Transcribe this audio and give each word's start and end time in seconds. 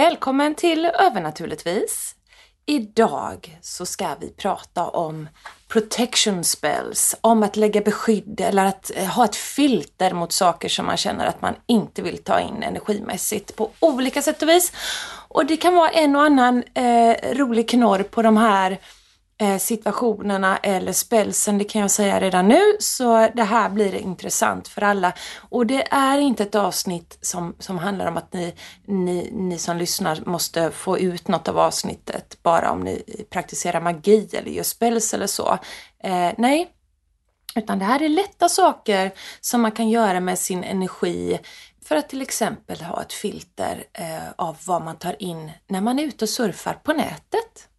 Välkommen 0.00 0.54
till 0.54 0.84
Övernaturligtvis. 0.84 2.14
Idag 2.66 3.58
så 3.60 3.86
ska 3.86 4.08
vi 4.20 4.30
prata 4.30 4.88
om 4.88 5.28
protection 5.68 6.44
spells, 6.44 7.16
om 7.20 7.42
att 7.42 7.56
lägga 7.56 7.80
beskydd 7.80 8.40
eller 8.40 8.64
att 8.64 8.90
eh, 8.94 9.04
ha 9.04 9.24
ett 9.24 9.36
filter 9.36 10.12
mot 10.12 10.32
saker 10.32 10.68
som 10.68 10.86
man 10.86 10.96
känner 10.96 11.26
att 11.26 11.42
man 11.42 11.54
inte 11.66 12.02
vill 12.02 12.18
ta 12.18 12.40
in 12.40 12.62
energimässigt 12.62 13.56
på 13.56 13.70
olika 13.80 14.22
sätt 14.22 14.42
och 14.42 14.48
vis. 14.48 14.72
Och 15.28 15.46
det 15.46 15.56
kan 15.56 15.74
vara 15.74 15.90
en 15.90 16.16
och 16.16 16.22
annan 16.22 16.62
eh, 16.74 17.34
rolig 17.34 17.68
knorr 17.68 18.02
på 18.02 18.22
de 18.22 18.36
här 18.36 18.70
eh, 18.70 18.78
Eh, 19.40 19.58
situationerna 19.58 20.56
eller 20.56 20.92
spelsen, 20.92 21.58
det 21.58 21.64
kan 21.64 21.80
jag 21.80 21.90
säga 21.90 22.20
redan 22.20 22.48
nu. 22.48 22.62
Så 22.78 23.28
det 23.34 23.42
här 23.42 23.70
blir 23.70 23.94
intressant 23.94 24.68
för 24.68 24.82
alla. 24.82 25.12
Och 25.50 25.66
det 25.66 25.92
är 25.92 26.18
inte 26.18 26.42
ett 26.42 26.54
avsnitt 26.54 27.18
som, 27.20 27.54
som 27.58 27.78
handlar 27.78 28.06
om 28.06 28.16
att 28.16 28.32
ni, 28.32 28.54
ni, 28.86 29.30
ni 29.32 29.58
som 29.58 29.76
lyssnar 29.76 30.22
måste 30.26 30.70
få 30.70 30.98
ut 30.98 31.28
något 31.28 31.48
av 31.48 31.58
avsnittet 31.58 32.38
bara 32.42 32.70
om 32.70 32.80
ni 32.80 33.24
praktiserar 33.30 33.80
magi 33.80 34.28
eller 34.32 34.50
gör 34.50 34.62
spels 34.62 35.14
eller 35.14 35.26
så. 35.26 35.58
Eh, 36.02 36.32
nej, 36.38 36.70
utan 37.54 37.78
det 37.78 37.84
här 37.84 38.02
är 38.02 38.08
lätta 38.08 38.48
saker 38.48 39.10
som 39.40 39.60
man 39.60 39.72
kan 39.72 39.88
göra 39.88 40.20
med 40.20 40.38
sin 40.38 40.64
energi 40.64 41.38
för 41.84 41.96
att 41.96 42.08
till 42.08 42.22
exempel 42.22 42.80
ha 42.80 43.02
ett 43.02 43.12
filter 43.12 43.84
eh, 43.92 44.30
av 44.36 44.56
vad 44.66 44.82
man 44.82 44.96
tar 44.96 45.22
in 45.22 45.50
när 45.66 45.80
man 45.80 45.98
är 45.98 46.04
ute 46.04 46.24
och 46.24 46.28
surfar 46.28 46.74
på 46.74 46.92
nätet. 46.92 47.69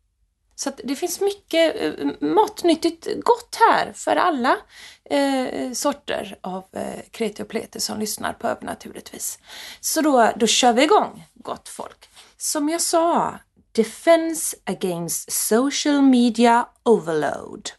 Så 0.63 0.69
att 0.69 0.81
det 0.83 0.95
finns 0.95 1.21
mycket 1.21 1.75
eh, 1.81 2.07
matnyttigt 2.19 3.07
gott 3.23 3.57
här 3.69 3.93
för 3.93 4.15
alla 4.15 4.57
eh, 5.05 5.71
sorter 5.71 6.37
av 6.41 6.63
eh, 6.71 7.01
kreti 7.11 7.43
och 7.43 7.47
pleti 7.47 7.79
som 7.79 7.99
lyssnar 7.99 8.33
på 8.33 8.47
ÖB 8.47 8.63
naturligtvis. 8.63 9.39
Så 9.79 10.01
då, 10.01 10.31
då 10.35 10.47
kör 10.47 10.73
vi 10.73 10.83
igång, 10.83 11.23
gott 11.33 11.69
folk. 11.69 12.09
Som 12.37 12.69
jag 12.69 12.81
sa, 12.81 13.39
Defense 13.71 14.57
Against 14.65 15.31
Social 15.31 16.01
Media 16.01 16.67
Overload. 16.83 17.69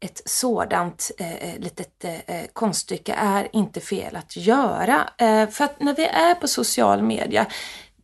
Ett 0.00 0.22
sådant 0.24 1.10
eh, 1.18 1.34
eh 1.34 1.58
litet 1.58 2.04
eh, 2.04 2.20
eh, 2.20 2.46
konststycke 2.52 3.12
är 3.12 3.48
inte 3.52 3.80
fel 3.80 4.16
att 4.16 4.36
göra. 4.36 5.10
Eh, 5.18 5.48
för 5.48 5.64
att 5.64 5.80
när 5.80 5.94
vi 5.94 6.04
är 6.04 6.34
på 6.34 6.48
social 6.48 7.02
media, 7.02 7.46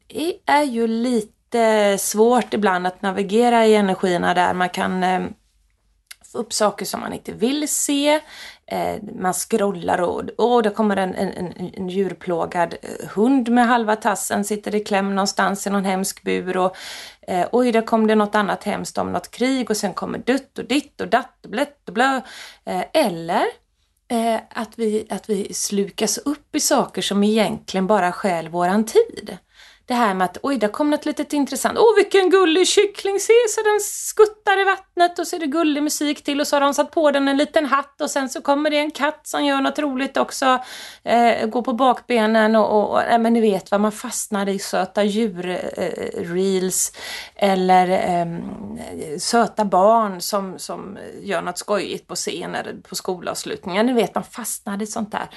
det 0.06 0.38
är 0.46 0.62
ju 0.62 0.86
lite 0.86 1.35
svårt 1.98 2.54
ibland 2.54 2.86
att 2.86 3.02
navigera 3.02 3.66
i 3.66 3.74
energierna 3.74 4.34
där. 4.34 4.54
Man 4.54 4.68
kan 4.68 5.02
eh, 5.02 5.20
få 6.36 6.38
upp 6.38 6.52
saker 6.52 6.84
som 6.84 7.00
man 7.00 7.12
inte 7.12 7.32
vill 7.32 7.68
se. 7.68 8.20
Eh, 8.66 9.02
man 9.20 9.32
scrollar 9.32 10.00
och 10.00 10.22
oh, 10.38 10.62
det 10.62 10.70
kommer 10.70 10.96
en, 10.96 11.14
en, 11.14 11.52
en 11.74 11.88
djurplågad 11.88 12.74
eh, 12.82 13.08
hund 13.08 13.48
med 13.48 13.66
halva 13.66 13.96
tassen, 13.96 14.44
sitter 14.44 14.74
i 14.74 14.84
kläm 14.84 15.14
någonstans 15.14 15.66
i 15.66 15.70
någon 15.70 15.84
hemsk 15.84 16.22
bur 16.22 16.56
och 16.56 16.76
eh, 17.28 17.46
oj, 17.52 17.72
där 17.72 17.82
kom 17.82 18.06
det 18.06 18.14
något 18.14 18.34
annat 18.34 18.64
hemskt 18.64 18.98
om 18.98 19.12
något 19.12 19.30
krig 19.30 19.70
och 19.70 19.76
sen 19.76 19.94
kommer 19.94 20.18
dutt 20.18 20.58
och 20.58 20.64
ditt 20.64 21.00
och 21.00 21.08
datt 21.08 21.44
och 21.44 21.50
blött 21.50 21.88
och 21.88 21.94
blö. 21.94 22.20
Eh, 22.64 22.84
eller 22.92 23.44
eh, 24.08 24.40
att, 24.50 24.78
vi, 24.78 25.06
att 25.10 25.30
vi 25.30 25.54
slukas 25.54 26.18
upp 26.18 26.54
i 26.56 26.60
saker 26.60 27.02
som 27.02 27.24
egentligen 27.24 27.86
bara 27.86 28.12
stjäl 28.12 28.48
våran 28.48 28.84
tid 28.84 29.38
det 29.86 29.94
här 29.94 30.14
med 30.14 30.24
att 30.24 30.38
oj, 30.42 30.56
där 30.58 30.68
kom 30.68 30.90
något 30.90 31.06
litet 31.06 31.32
intressant. 31.32 31.78
Åh, 31.78 31.96
vilken 31.96 32.30
gullig 32.30 32.68
kyckling! 32.68 33.20
Se 33.20 33.32
så 33.48 33.62
den 33.62 33.80
skuttar 33.80 34.60
i 34.60 34.64
vattnet 34.64 35.18
och 35.18 35.26
så 35.26 35.36
är 35.36 35.40
det 35.40 35.46
gullig 35.46 35.82
musik 35.82 36.24
till 36.24 36.40
och 36.40 36.46
så 36.46 36.56
har 36.56 36.60
de 36.60 36.74
satt 36.74 36.90
på 36.90 37.10
den 37.10 37.28
en 37.28 37.36
liten 37.36 37.66
hatt 37.66 38.00
och 38.00 38.10
sen 38.10 38.28
så 38.28 38.42
kommer 38.42 38.70
det 38.70 38.78
en 38.78 38.90
katt 38.90 39.20
som 39.22 39.44
gör 39.44 39.60
något 39.60 39.78
roligt 39.78 40.16
också. 40.16 40.58
Eh, 41.02 41.46
går 41.46 41.62
på 41.62 41.72
bakbenen 41.72 42.56
och, 42.56 42.70
och, 42.70 42.90
och 42.90 43.00
nej, 43.08 43.18
men 43.18 43.32
ni 43.32 43.40
vet 43.40 43.70
vad 43.70 43.80
man 43.80 43.92
fastnar 43.92 44.48
i 44.48 44.58
söta 44.58 45.04
djur-reels 45.04 46.92
eh, 47.36 47.52
eller 47.52 47.88
eh, 47.90 48.26
söta 49.18 49.64
barn 49.64 50.20
som, 50.20 50.58
som 50.58 50.98
gör 51.22 51.42
något 51.42 51.58
skojigt 51.58 52.06
på 52.06 52.14
scen 52.14 52.54
eller 52.54 52.74
på 52.88 52.94
skolavslutningar. 52.94 53.82
Ni 53.82 53.92
vet, 53.92 54.14
man 54.14 54.24
fastnar 54.24 54.82
i 54.82 54.86
sånt 54.86 55.12
där. 55.12 55.28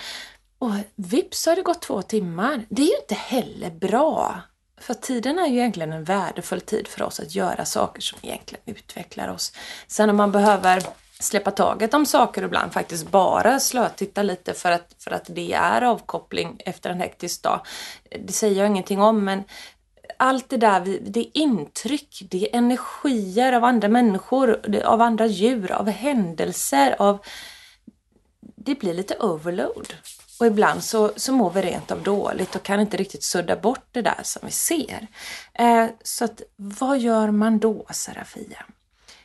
Och 0.59 0.71
vips 0.95 1.45
har 1.45 1.55
det 1.55 1.61
gått 1.61 1.81
två 1.81 2.01
timmar. 2.01 2.65
Det 2.69 2.81
är 2.81 2.85
ju 2.85 2.97
inte 3.01 3.15
heller 3.15 3.69
bra. 3.69 4.41
För 4.81 4.93
tiden 4.93 5.39
är 5.39 5.47
ju 5.47 5.57
egentligen 5.57 5.93
en 5.93 6.03
värdefull 6.03 6.61
tid 6.61 6.87
för 6.87 7.03
oss 7.03 7.19
att 7.19 7.35
göra 7.35 7.65
saker 7.65 8.01
som 8.01 8.19
egentligen 8.21 8.63
utvecklar 8.65 9.27
oss. 9.27 9.53
Sen 9.87 10.09
om 10.09 10.15
man 10.15 10.31
behöver 10.31 10.83
släppa 11.19 11.51
taget 11.51 11.93
om 11.93 12.05
saker 12.05 12.43
ibland, 12.43 12.73
faktiskt 12.73 13.11
bara 13.11 13.59
slötitta 13.59 14.23
lite 14.23 14.53
för 14.53 14.71
att, 14.71 14.95
för 14.99 15.11
att 15.11 15.25
det 15.29 15.53
är 15.53 15.81
avkoppling 15.81 16.61
efter 16.65 16.89
en 16.89 16.99
hektisk 16.99 17.43
dag. 17.43 17.61
Det 18.19 18.33
säger 18.33 18.57
jag 18.57 18.67
ingenting 18.67 19.01
om, 19.01 19.25
men 19.25 19.43
allt 20.17 20.49
det 20.49 20.57
där, 20.57 20.99
det 21.01 21.19
är 21.19 21.37
intryck, 21.37 22.21
det 22.29 22.49
är 22.49 22.57
energier 22.57 23.53
av 23.53 23.63
andra 23.63 23.87
människor, 23.87 24.81
av 24.85 25.01
andra 25.01 25.25
djur, 25.25 25.71
av 25.71 25.89
händelser, 25.89 26.95
av... 26.99 27.19
Det 28.55 28.75
blir 28.75 28.93
lite 28.93 29.17
overload. 29.19 29.93
Och 30.39 30.45
ibland 30.45 30.83
så, 30.83 31.11
så 31.15 31.33
mår 31.33 31.51
vi 31.51 31.61
rent 31.61 31.91
av 31.91 32.03
dåligt 32.03 32.55
och 32.55 32.63
kan 32.63 32.79
inte 32.79 32.97
riktigt 32.97 33.23
sudda 33.23 33.55
bort 33.55 33.85
det 33.91 34.01
där 34.01 34.19
som 34.23 34.41
vi 34.45 34.51
ser. 34.51 35.07
Eh, 35.53 35.85
så 36.03 36.25
att, 36.25 36.41
vad 36.55 36.99
gör 36.99 37.31
man 37.31 37.59
då, 37.59 37.85
Serafia? 37.91 38.65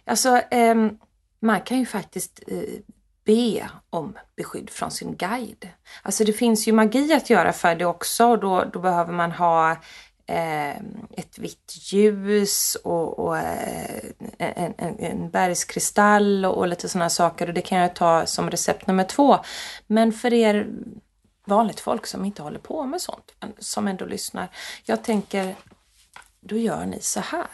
Alltså, 0.04 0.36
eh, 0.36 0.74
man 1.40 1.60
kan 1.60 1.78
ju 1.78 1.86
faktiskt 1.86 2.40
eh, 2.46 2.80
be 3.24 3.68
om 3.90 4.18
beskydd 4.36 4.70
från 4.70 4.90
sin 4.90 5.16
guide. 5.16 5.68
Alltså 6.02 6.24
det 6.24 6.32
finns 6.32 6.68
ju 6.68 6.72
magi 6.72 7.12
att 7.12 7.30
göra 7.30 7.52
för 7.52 7.74
det 7.74 7.86
också 7.86 8.26
och 8.26 8.38
då, 8.38 8.64
då 8.72 8.78
behöver 8.78 9.12
man 9.12 9.32
ha 9.32 9.70
eh, 10.26 10.76
ett 11.10 11.38
vitt 11.38 11.92
ljus 11.92 12.76
och, 12.84 13.18
och 13.18 13.38
eh, 13.38 14.04
en, 14.38 14.74
en, 14.78 14.98
en 14.98 15.30
bergskristall 15.30 16.44
och, 16.44 16.58
och 16.58 16.68
lite 16.68 16.88
sådana 16.88 17.10
saker 17.10 17.46
och 17.46 17.54
det 17.54 17.62
kan 17.62 17.78
jag 17.78 17.94
ta 17.94 18.26
som 18.26 18.50
recept 18.50 18.86
nummer 18.86 19.04
två. 19.04 19.38
Men 19.86 20.12
för 20.12 20.32
er 20.32 20.66
vanligt 21.44 21.80
folk 21.80 22.06
som 22.06 22.24
inte 22.24 22.42
håller 22.42 22.58
på 22.58 22.84
med 22.84 23.00
sånt, 23.00 23.32
som 23.58 23.88
ändå 23.88 24.04
lyssnar. 24.04 24.48
Jag 24.84 25.04
tänker, 25.04 25.56
då 26.40 26.56
gör 26.56 26.86
ni 26.86 27.00
så 27.00 27.20
här. 27.20 27.46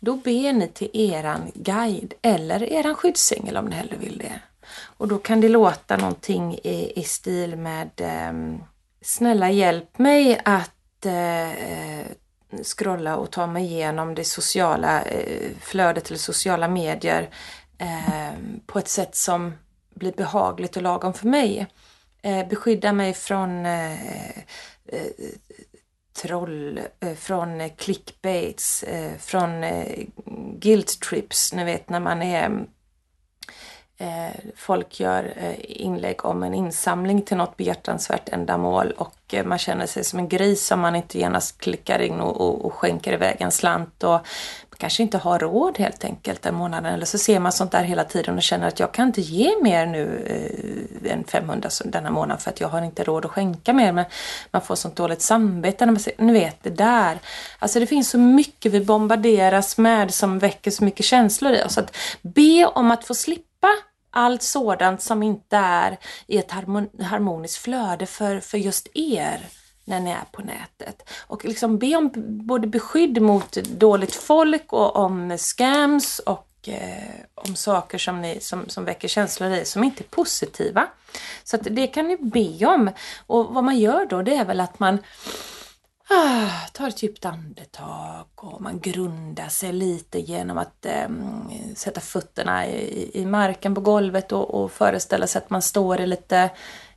Då 0.00 0.16
ber 0.16 0.52
ni 0.52 0.68
till 0.68 0.90
eran 0.92 1.52
guide 1.54 2.14
eller 2.22 2.62
eran 2.62 2.94
skyddsängel 2.94 3.56
om 3.56 3.64
ni 3.64 3.76
hellre 3.76 3.96
vill 3.96 4.18
det. 4.18 4.40
Och 4.96 5.08
då 5.08 5.18
kan 5.18 5.40
det 5.40 5.48
låta 5.48 5.96
någonting 5.96 6.54
i, 6.54 6.92
i 6.96 7.04
stil 7.04 7.56
med 7.56 7.90
eh, 7.96 8.60
Snälla 9.00 9.50
hjälp 9.50 9.98
mig 9.98 10.40
att 10.44 11.06
eh, 11.06 12.06
scrolla 12.64 13.16
och 13.16 13.30
ta 13.30 13.46
mig 13.46 13.64
igenom 13.64 14.14
det 14.14 14.24
sociala 14.24 15.02
eh, 15.02 15.50
flödet 15.60 16.08
eller 16.08 16.18
sociala 16.18 16.68
medier 16.68 17.28
eh, 17.78 18.38
på 18.66 18.78
ett 18.78 18.88
sätt 18.88 19.16
som 19.16 19.52
blir 19.94 20.12
behagligt 20.12 20.76
och 20.76 20.82
lagom 20.82 21.14
för 21.14 21.26
mig 21.26 21.66
eh, 22.26 22.48
beskydda 22.48 22.92
mig 22.92 23.14
från 23.14 23.66
eh, 23.66 24.38
eh 24.38 25.06
troll, 26.22 26.80
eh, 27.00 27.14
från 27.14 27.70
clickbaits, 27.70 28.82
eh, 28.82 29.16
från 29.18 29.64
eh, 29.64 30.04
guilt 30.58 31.00
trips, 31.00 31.52
ni 31.52 31.64
vet 31.64 31.88
när 31.88 32.00
man 32.00 32.22
är 32.22 32.66
eh, 33.96 34.30
folk 34.56 35.00
gör 35.00 35.32
eh, 35.36 35.54
inlägg 35.58 36.24
om 36.24 36.42
en 36.42 36.54
insamling 36.54 37.22
till 37.22 37.36
något 37.36 37.56
behjärtansvärt 37.56 38.28
ändamål 38.28 38.90
och 38.90 39.34
man 39.44 39.58
känner 39.58 39.86
sig 39.86 40.04
som 40.04 40.18
en 40.18 40.28
gris 40.28 40.70
om 40.70 40.80
man 40.80 40.96
inte 40.96 41.18
genast 41.18 41.58
klickar 41.58 41.98
in 41.98 42.20
och, 42.20 42.40
och, 42.40 42.64
och 42.64 42.74
skänker 42.74 43.12
iväg 43.12 43.36
en 43.40 43.50
slant 43.50 44.04
och 44.04 44.20
kanske 44.78 45.02
inte 45.02 45.18
har 45.18 45.38
råd 45.38 45.78
helt 45.78 46.04
enkelt 46.04 46.42
den 46.42 46.54
månaden. 46.54 46.94
Eller 46.94 47.06
så 47.06 47.18
ser 47.18 47.40
man 47.40 47.52
sånt 47.52 47.72
där 47.72 47.84
hela 47.84 48.04
tiden 48.04 48.36
och 48.36 48.42
känner 48.42 48.68
att 48.68 48.80
jag 48.80 48.92
kan 48.92 49.06
inte 49.06 49.20
ge 49.20 49.62
mer 49.62 49.86
nu 49.86 50.26
eh, 51.02 51.12
än 51.12 51.24
500 51.24 51.68
denna 51.84 52.10
månad 52.10 52.42
för 52.42 52.50
att 52.50 52.60
jag 52.60 52.68
har 52.68 52.82
inte 52.82 53.04
råd 53.04 53.24
att 53.24 53.30
skänka 53.30 53.72
mer. 53.72 53.92
Men 53.92 54.04
man 54.50 54.62
får 54.62 54.74
sånt 54.74 54.96
dåligt 54.96 55.22
samvete 55.22 55.86
när 55.86 55.92
man 55.92 56.00
säger, 56.00 56.22
ni 56.22 56.32
vet 56.32 56.62
det 56.62 56.70
där. 56.70 57.18
Alltså 57.58 57.80
det 57.80 57.86
finns 57.86 58.10
så 58.10 58.18
mycket 58.18 58.72
vi 58.72 58.80
bombarderas 58.80 59.78
med 59.78 60.14
som 60.14 60.38
väcker 60.38 60.70
så 60.70 60.84
mycket 60.84 61.06
känslor 61.06 61.52
i 61.52 61.62
oss. 61.62 61.78
Att 61.78 61.96
be 62.22 62.66
om 62.66 62.90
att 62.90 63.04
få 63.04 63.14
slippa 63.14 63.68
allt 64.10 64.42
sådant 64.42 65.02
som 65.02 65.22
inte 65.22 65.56
är 65.56 65.98
i 66.26 66.38
ett 66.38 66.50
harmoniskt 67.02 67.62
flöde 67.62 68.06
för, 68.06 68.40
för 68.40 68.58
just 68.58 68.88
er 68.94 69.40
när 69.86 70.00
ni 70.00 70.10
är 70.10 70.24
på 70.32 70.42
nätet. 70.42 71.10
Och 71.26 71.44
liksom 71.44 71.78
be 71.78 71.96
om 71.96 72.10
både 72.46 72.66
beskydd 72.66 73.22
mot 73.22 73.52
dåligt 73.52 74.14
folk 74.14 74.72
och 74.72 74.96
om 74.96 75.38
scams 75.38 76.18
och 76.18 76.48
eh, 76.68 77.14
om 77.34 77.56
saker 77.56 77.98
som, 77.98 78.22
ni, 78.22 78.40
som, 78.40 78.68
som 78.68 78.84
väcker 78.84 79.08
känslor 79.08 79.52
i 79.52 79.64
som 79.64 79.84
inte 79.84 80.02
är 80.02 80.08
positiva. 80.08 80.86
Så 81.44 81.56
det 81.56 81.86
kan 81.86 82.08
ni 82.08 82.16
be 82.16 82.66
om. 82.66 82.90
Och 83.26 83.46
vad 83.54 83.64
man 83.64 83.78
gör 83.78 84.06
då 84.06 84.22
det 84.22 84.34
är 84.34 84.44
väl 84.44 84.60
att 84.60 84.78
man 84.78 84.98
ah, 86.10 86.50
tar 86.72 86.88
ett 86.88 87.02
djupt 87.02 87.24
andetag 87.24 88.26
och 88.34 88.60
man 88.60 88.80
grundar 88.80 89.48
sig 89.48 89.72
lite 89.72 90.18
genom 90.20 90.58
att 90.58 90.86
eh, 90.86 91.08
sätta 91.74 92.00
fötterna 92.00 92.66
i, 92.66 93.10
i 93.20 93.26
marken 93.26 93.74
på 93.74 93.80
golvet 93.80 94.32
och, 94.32 94.54
och 94.54 94.72
föreställa 94.72 95.26
sig 95.26 95.42
att 95.42 95.50
man 95.50 95.62
står 95.62 96.00
i 96.00 96.06
lite 96.06 96.50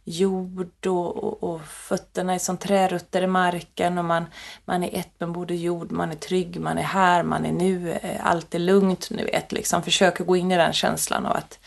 jord 0.10 0.88
och, 0.88 1.24
och, 1.24 1.44
och, 1.44 1.62
fötterna 1.62 2.34
är 2.34 2.40
som 2.40 2.58
trärötter 2.58 3.22
i 3.22 3.28
marken 3.28 3.98
och 3.98 4.06
man, 4.06 4.26
man 4.66 4.84
är 4.84 5.00
ett 5.00 5.20
med 5.20 5.32
både 5.32 5.56
jord, 5.56 5.92
man 5.92 6.12
är 6.12 6.16
trygg, 6.16 6.60
man 6.60 6.78
är 6.78 6.84
här, 6.84 7.24
man 7.24 7.46
är 7.46 7.52
nu, 7.52 7.92
eh, 7.92 8.26
allt 8.26 8.56
är 8.56 8.60
lugnt, 8.60 9.10
ni 9.10 9.24
vet 9.24 9.52
liksom. 9.52 9.84
Försöker 9.84 10.24
gå 10.24 10.38
in 10.38 10.52
i 10.52 10.58
den 10.58 10.74
känslan 10.74 11.26
av 11.26 11.36
att 11.36 11.60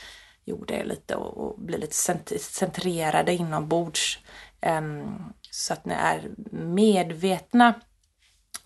jord 0.45 0.71
är 0.71 0.85
lite 0.85 1.17
och, 1.17 1.37
och 1.37 1.61
bli 1.61 1.79
lite 1.79 1.95
centrerade 2.39 3.33
inombords. 3.33 4.19
Um, 4.67 5.33
så 5.51 5.73
att 5.73 5.85
ni 5.85 5.95
är 5.95 6.31
medvetna 6.51 7.75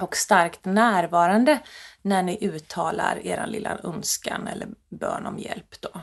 och 0.01 0.17
starkt 0.17 0.65
närvarande 0.65 1.59
när 2.03 2.23
ni 2.23 2.39
uttalar 2.41 3.27
er 3.27 3.47
lilla 3.47 3.79
önskan 3.85 4.49
eller 4.49 4.69
bön 4.89 5.27
om 5.27 5.39
hjälp 5.39 5.75
då. 5.81 6.01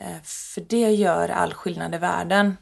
Eh, 0.00 0.22
för 0.22 0.60
det 0.60 0.90
gör 0.90 1.28
all 1.28 1.54
skillnad 1.54 1.94
i 1.94 1.98
världen 1.98 2.56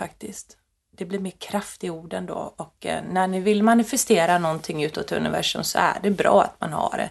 faktiskt. 0.00 0.56
Det 0.96 1.04
blir 1.04 1.18
mer 1.18 1.30
kraft 1.38 1.84
i 1.84 1.90
orden 1.90 2.26
då 2.26 2.54
och 2.56 2.86
eh, 2.86 3.02
när 3.04 3.26
ni 3.26 3.40
vill 3.40 3.62
manifestera 3.62 4.38
någonting 4.38 4.84
utåt 4.84 5.12
universum 5.12 5.64
så 5.64 5.78
är 5.78 5.98
det 6.02 6.10
bra 6.10 6.42
att 6.42 6.60
man 6.60 6.72
har 6.72 7.10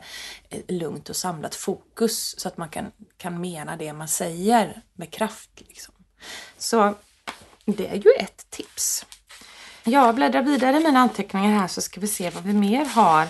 ett 0.49 0.71
lugnt 0.71 1.09
och 1.09 1.15
samlat 1.15 1.55
fokus 1.55 2.39
så 2.39 2.47
att 2.47 2.57
man 2.57 2.69
kan, 2.69 2.91
kan 3.17 3.41
mena 3.41 3.77
det 3.77 3.93
man 3.93 4.07
säger 4.07 4.81
med 4.93 5.11
kraft. 5.11 5.49
Liksom. 5.55 5.93
Så 6.57 6.93
det 7.65 7.87
är 7.87 7.95
ju 7.95 8.11
ett 8.19 8.49
tips. 8.49 9.05
Jag 9.83 10.15
bläddrar 10.15 10.41
vidare 10.41 10.77
i 10.77 10.83
mina 10.83 10.99
anteckningar 10.99 11.59
här 11.59 11.67
så 11.67 11.81
ska 11.81 12.01
vi 12.01 12.07
se 12.07 12.29
vad 12.29 12.43
vi 12.43 12.53
mer 12.53 12.85
har. 12.85 13.27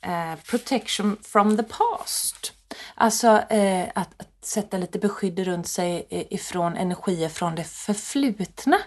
Eh, 0.00 0.34
protection 0.44 1.16
from 1.22 1.56
the 1.56 1.62
past. 1.62 2.52
Alltså 2.94 3.28
eh, 3.50 3.88
att, 3.94 4.20
att, 4.20 4.31
sätta 4.44 4.78
lite 4.78 4.98
beskydd 4.98 5.38
runt 5.38 5.68
sig 5.68 6.06
ifrån 6.10 6.76
energier 6.76 7.28
från 7.28 7.54
det 7.54 7.64
förflutna. 7.64 8.78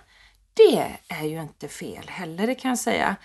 Det 0.54 0.98
är 1.07 1.24
ju 1.24 1.42
inte 1.42 1.68
fel 1.68 2.07
heller, 2.07 2.48
det 2.48 2.56
kan 2.56 2.69
jag 2.69 2.80
säga. 2.80 3.16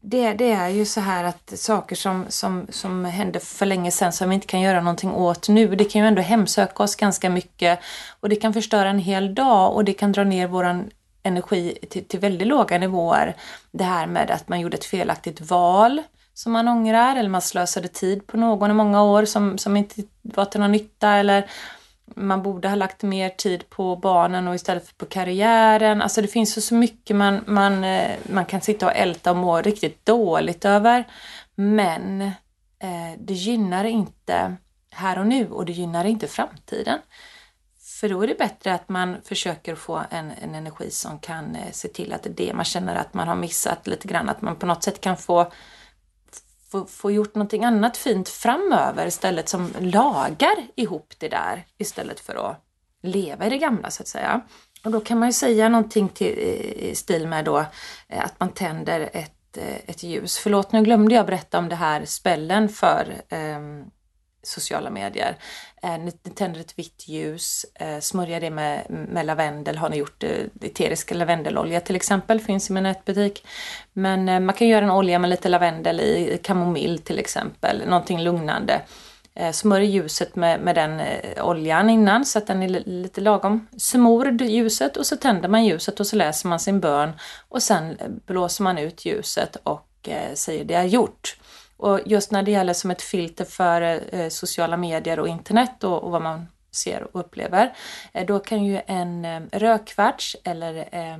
Det, 0.00 0.32
det, 0.32 0.52
är 0.52 0.68
ju 0.68 0.84
så 0.84 1.00
här 1.00 1.24
att 1.24 1.52
saker 1.58 1.96
som, 1.96 2.26
som, 2.28 2.66
som 2.70 3.04
hände 3.04 3.40
för 3.40 3.66
länge 3.66 3.90
sedan 3.90 4.12
som 4.12 4.28
vi 4.28 4.34
inte 4.34 4.46
kan 4.46 4.60
göra 4.60 4.80
någonting 4.80 5.12
åt 5.12 5.48
nu, 5.48 5.74
det 5.74 5.84
kan 5.84 6.02
ju 6.02 6.08
ändå 6.08 6.22
hemsöka 6.22 6.82
oss 6.82 6.96
ganska 6.96 7.30
mycket 7.30 7.78
och 8.20 8.28
det 8.28 8.36
kan 8.36 8.52
förstöra 8.52 8.90
en 8.90 8.98
hel 8.98 9.34
dag 9.34 9.74
och 9.74 9.84
det 9.84 9.92
kan 9.92 10.12
dra 10.12 10.24
ner 10.24 10.46
våran 10.46 10.90
energi 11.22 11.78
till, 11.90 12.04
till 12.04 12.20
väldigt 12.20 12.48
låga 12.48 12.78
nivåer. 12.78 13.36
Det 13.70 13.84
här 13.84 14.06
med 14.06 14.30
att 14.30 14.48
man 14.48 14.60
gjorde 14.60 14.76
ett 14.76 14.84
felaktigt 14.84 15.40
val 15.40 16.02
som 16.36 16.52
man 16.52 16.68
ångrar 16.68 17.16
eller 17.16 17.28
man 17.28 17.42
slösade 17.42 17.88
tid 17.88 18.26
på 18.26 18.36
någon 18.36 18.70
i 18.70 18.74
många 18.74 19.02
år 19.02 19.24
som, 19.24 19.58
som 19.58 19.76
inte 19.76 20.02
var 20.22 20.44
till 20.44 20.60
någon 20.60 20.72
nytta 20.72 21.10
eller 21.10 21.50
man 22.14 22.42
borde 22.42 22.68
ha 22.68 22.76
lagt 22.76 23.02
mer 23.02 23.28
tid 23.28 23.70
på 23.70 23.96
barnen 23.96 24.48
och 24.48 24.54
istället 24.54 24.88
för 24.88 24.94
på 24.94 25.06
karriären. 25.06 26.02
Alltså 26.02 26.22
det 26.22 26.28
finns 26.28 26.66
så 26.66 26.74
mycket 26.74 27.16
man, 27.16 27.44
man, 27.46 27.84
eh, 27.84 28.16
man 28.30 28.44
kan 28.44 28.60
sitta 28.60 28.86
och 28.86 28.96
älta 28.96 29.30
och 29.30 29.36
må 29.36 29.60
riktigt 29.62 30.06
dåligt 30.06 30.64
över. 30.64 31.04
Men 31.54 32.22
eh, 32.78 33.12
det 33.18 33.34
gynnar 33.34 33.84
inte 33.84 34.56
här 34.90 35.18
och 35.18 35.26
nu 35.26 35.50
och 35.50 35.66
det 35.66 35.72
gynnar 35.72 36.04
inte 36.04 36.26
framtiden. 36.26 36.98
För 38.00 38.08
då 38.08 38.22
är 38.22 38.26
det 38.26 38.38
bättre 38.38 38.74
att 38.74 38.88
man 38.88 39.16
försöker 39.24 39.74
få 39.74 40.02
en, 40.10 40.32
en 40.42 40.54
energi 40.54 40.90
som 40.90 41.18
kan 41.18 41.56
eh, 41.56 41.72
se 41.72 41.88
till 41.88 42.12
att 42.12 42.22
det 42.22 42.30
är 42.30 42.46
det 42.46 42.54
man 42.54 42.64
känner 42.64 42.96
att 42.96 43.14
man 43.14 43.28
har 43.28 43.36
missat 43.36 43.86
lite 43.86 44.08
grann, 44.08 44.28
att 44.28 44.42
man 44.42 44.56
på 44.56 44.66
något 44.66 44.84
sätt 44.84 45.00
kan 45.00 45.16
få 45.16 45.52
få, 46.70 46.86
få 46.86 47.10
gjort 47.10 47.34
någonting 47.34 47.64
annat 47.64 47.96
fint 47.96 48.28
framöver 48.28 49.06
istället 49.06 49.48
som 49.48 49.70
lagar 49.80 50.56
ihop 50.74 51.14
det 51.18 51.28
där 51.28 51.66
istället 51.78 52.20
för 52.20 52.50
att 52.50 52.64
leva 53.02 53.46
i 53.46 53.50
det 53.50 53.58
gamla 53.58 53.90
så 53.90 54.02
att 54.02 54.08
säga. 54.08 54.40
Och 54.84 54.90
då 54.90 55.00
kan 55.00 55.18
man 55.18 55.28
ju 55.28 55.32
säga 55.32 55.68
någonting 55.68 56.08
till, 56.08 56.38
i 56.38 56.94
stil 56.94 57.28
med 57.28 57.44
då 57.44 57.58
eh, 58.08 58.24
att 58.24 58.40
man 58.40 58.48
tänder 58.48 59.10
ett, 59.12 59.56
eh, 59.56 59.76
ett 59.86 60.02
ljus. 60.02 60.38
Förlåt, 60.38 60.72
nu 60.72 60.82
glömde 60.82 61.14
jag 61.14 61.26
berätta 61.26 61.58
om 61.58 61.68
det 61.68 61.76
här 61.76 62.04
spällen 62.04 62.68
för 62.68 63.22
um, 63.30 63.90
sociala 64.46 64.90
medier. 64.90 65.36
Eh, 65.82 65.98
ni 65.98 66.12
tänder 66.12 66.60
ett 66.60 66.78
vitt 66.78 67.08
ljus, 67.08 67.66
eh, 67.74 68.00
smörjer 68.00 68.40
det 68.40 68.50
med, 68.50 68.86
med 68.88 69.26
lavendel. 69.26 69.76
Har 69.76 69.88
ni 69.88 69.96
gjort 69.96 70.22
eh, 70.22 70.30
eterisk 70.60 71.14
lavendelolja 71.14 71.80
till 71.80 71.96
exempel, 71.96 72.40
finns 72.40 72.70
i 72.70 72.72
min 72.72 72.82
nätbutik. 72.82 73.46
Men 73.92 74.28
eh, 74.28 74.40
man 74.40 74.54
kan 74.54 74.68
göra 74.68 74.84
en 74.84 74.90
olja 74.90 75.18
med 75.18 75.30
lite 75.30 75.48
lavendel 75.48 76.00
i, 76.00 76.40
kamomill 76.42 76.98
till 76.98 77.18
exempel, 77.18 77.82
någonting 77.86 78.22
lugnande. 78.22 78.80
Eh, 79.38 79.52
Smörj 79.52 79.84
ljuset 79.84 80.36
med, 80.36 80.60
med 80.60 80.74
den 80.74 81.00
eh, 81.00 81.46
oljan 81.46 81.90
innan 81.90 82.24
så 82.24 82.38
att 82.38 82.46
den 82.46 82.62
är 82.62 82.68
lite 82.86 83.20
lagom 83.20 83.66
smord 83.76 84.40
ljuset 84.40 84.96
och 84.96 85.06
så 85.06 85.16
tänder 85.16 85.48
man 85.48 85.64
ljuset 85.64 86.00
och 86.00 86.06
så 86.06 86.16
läser 86.16 86.48
man 86.48 86.60
sin 86.60 86.80
bön 86.80 87.12
och 87.48 87.62
sen 87.62 87.90
eh, 87.90 88.08
blåser 88.26 88.64
man 88.64 88.78
ut 88.78 89.04
ljuset 89.04 89.56
och 89.62 89.82
säger 90.34 90.64
det 90.64 90.74
är 90.74 90.84
gjort. 90.84 91.36
Och 91.76 92.00
just 92.06 92.30
när 92.30 92.42
det 92.42 92.50
gäller 92.50 92.72
som 92.72 92.90
ett 92.90 93.02
filter 93.02 93.44
för 93.44 94.00
eh, 94.14 94.28
sociala 94.28 94.76
medier 94.76 95.18
och 95.18 95.28
internet 95.28 95.84
och, 95.84 96.04
och, 96.04 96.10
vad 96.10 96.22
man 96.22 96.46
ser 96.70 97.02
och 97.02 97.20
upplever, 97.20 97.76
eh, 98.12 98.26
då 98.26 98.38
kan 98.38 98.64
ju 98.64 98.80
en 98.86 99.24
eh, 99.24 99.40
rödkvarts 99.52 100.36
eller 100.44 100.88
eh, 100.92 101.18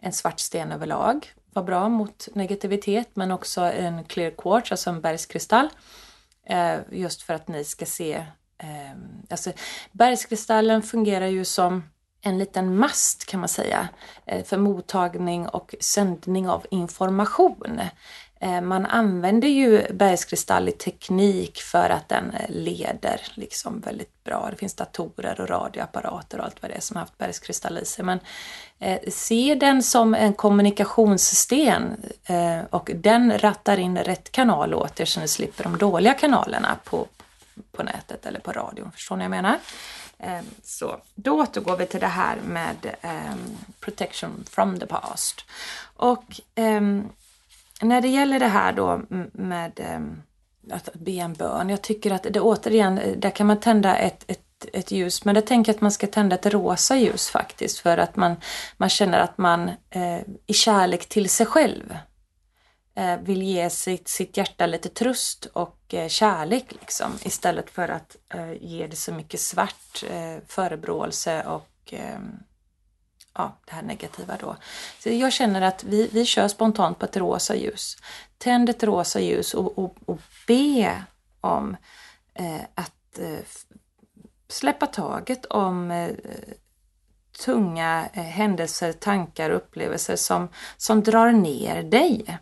en 0.00 0.12
svart 0.12 0.40
sten 0.40 0.72
överlag 0.72 1.26
vara 1.54 1.66
bra 1.66 1.88
mot 1.88 2.28
negativitet, 2.34 3.08
men 3.14 3.30
också 3.30 3.60
en 3.60 4.04
clear 4.04 4.30
quartz, 4.30 4.70
alltså 4.70 4.90
en 4.90 5.00
bergskristall, 5.00 5.68
eh, 6.46 6.76
just 6.90 7.22
för 7.22 7.34
att 7.34 7.48
ni 7.48 7.64
ska 7.64 7.86
se 7.86 8.14
eh, 8.58 8.98
Alltså, 9.30 9.52
bergskristallen 9.92 10.82
fungerar 10.82 11.26
ju 11.26 11.44
som 11.44 11.82
en 12.20 12.38
liten 12.38 12.76
mast 12.76 13.26
kan 13.26 13.40
man 13.40 13.48
säga 13.48 13.88
eh, 14.26 14.44
för 14.44 14.56
mottagning 14.56 15.48
och 15.48 15.74
sändning 15.80 16.48
av 16.48 16.66
information. 16.70 17.80
Eh, 18.44 18.60
man 18.60 18.86
använder 18.86 19.48
ju 19.48 19.92
bergskristall 19.92 20.68
i 20.68 20.72
teknik 20.72 21.60
för 21.60 21.90
att 21.90 22.08
den 22.08 22.30
eh, 22.30 22.48
leder 22.48 23.20
liksom 23.34 23.80
väldigt 23.80 24.24
bra. 24.24 24.48
Det 24.50 24.56
finns 24.56 24.74
datorer 24.74 25.40
och 25.40 25.48
radioapparater 25.48 26.38
och 26.38 26.44
allt 26.44 26.62
vad 26.62 26.70
det 26.70 26.74
är 26.74 26.80
som 26.80 26.96
har 26.96 27.00
haft 27.00 27.18
bergskristall 27.18 27.78
i 27.78 27.84
sig. 27.84 28.04
Men 28.04 28.20
eh, 28.78 28.98
se 29.08 29.54
den 29.54 29.82
som 29.82 30.14
en 30.14 30.32
kommunikationssten 30.32 31.96
eh, 32.24 32.60
och 32.70 32.90
den 32.94 33.38
rattar 33.38 33.78
in 33.78 33.98
rätt 33.98 34.32
kanal 34.32 34.74
åt 34.74 35.00
er 35.00 35.04
så 35.04 35.20
ni 35.20 35.28
slipper 35.28 35.64
de 35.64 35.78
dåliga 35.78 36.14
kanalerna 36.14 36.76
på, 36.84 37.06
på 37.72 37.82
nätet 37.82 38.26
eller 38.26 38.40
på 38.40 38.52
radion. 38.52 38.92
Förstår 38.92 39.16
ni 39.16 39.28
vad 39.28 39.36
jag 39.36 39.42
menar? 39.42 39.58
Eh, 40.18 40.44
så 40.62 40.96
då 41.14 41.40
återgår 41.40 41.76
vi 41.76 41.86
till 41.86 42.00
det 42.00 42.06
här 42.06 42.36
med 42.46 42.94
ehm, 43.00 43.56
protection 43.80 44.44
from 44.50 44.78
the 44.78 44.86
past. 44.86 45.44
Och 45.96 46.40
ehm, 46.54 47.08
när 47.82 48.00
det 48.00 48.08
gäller 48.08 48.38
det 48.38 48.48
här 48.48 48.72
då 48.72 49.02
med 49.32 49.80
ehm, 49.80 50.22
att 50.70 50.88
be 50.94 51.10
en 51.10 51.32
bön. 51.32 51.68
Jag 51.68 51.82
tycker 51.82 52.10
att 52.10 52.22
det 52.22 52.40
återigen, 52.40 53.00
där 53.16 53.30
kan 53.30 53.46
man 53.46 53.60
tända 53.60 53.96
ett, 53.96 54.24
ett, 54.26 54.66
ett 54.72 54.90
ljus. 54.90 55.24
Men 55.24 55.34
jag 55.34 55.46
tänker 55.46 55.72
att 55.72 55.80
man 55.80 55.92
ska 55.92 56.06
tända 56.06 56.36
ett 56.36 56.46
rosa 56.46 56.96
ljus 56.96 57.28
faktiskt. 57.28 57.78
För 57.78 57.98
att 57.98 58.16
man, 58.16 58.36
man 58.76 58.88
känner 58.88 59.18
att 59.18 59.38
man 59.38 59.68
eh, 59.90 60.20
i 60.46 60.52
kärlek 60.52 61.08
till 61.08 61.28
sig 61.28 61.46
själv 61.46 61.96
eh, 62.96 63.16
vill 63.16 63.42
ge 63.42 63.70
sitt, 63.70 64.08
sitt 64.08 64.36
hjärta 64.36 64.66
lite 64.66 64.88
tröst 64.88 65.46
och 65.52 65.94
eh, 65.94 66.08
kärlek 66.08 66.72
liksom, 66.80 67.12
istället 67.22 67.70
för 67.70 67.88
att 67.88 68.16
eh, 68.34 68.52
ge 68.52 68.86
det 68.86 68.96
så 68.96 69.12
mycket 69.12 69.40
svart 69.40 70.04
eh, 70.10 70.36
förebråelse 70.46 71.42
och 71.42 71.92
ehm, 71.92 72.38
ja, 73.34 73.58
det 73.64 73.72
här 73.72 73.82
negativa 73.82 74.36
då. 74.40 74.56
Så 74.98 75.08
jag 75.10 75.32
känner 75.32 75.62
att 75.62 75.84
vi, 75.84 76.08
vi 76.12 76.24
kör 76.24 76.48
spontant 76.48 76.98
på 76.98 77.04
ett 77.04 77.16
rosa 77.16 77.56
ljus. 77.56 77.96
Tänd 78.38 78.68
ett 78.68 78.82
rosa 78.82 79.20
ljus 79.20 79.54
och, 79.54 79.78
och, 79.78 79.96
och 80.06 80.20
be 80.46 81.04
om 81.40 81.76
eh, 82.34 82.60
att 82.74 83.18
eh, 83.18 83.38
släppa 84.48 84.86
taget 84.86 85.44
om 85.44 85.90
eh, 85.90 86.10
tunga 87.44 88.08
eh, 88.12 88.22
händelser, 88.22 88.92
tankar 88.92 89.50
och 89.50 89.56
upplevelser 89.56 90.16
som, 90.16 90.48
som 90.76 91.02
drar 91.02 91.32
ner 91.32 91.82
dig. 91.82 92.38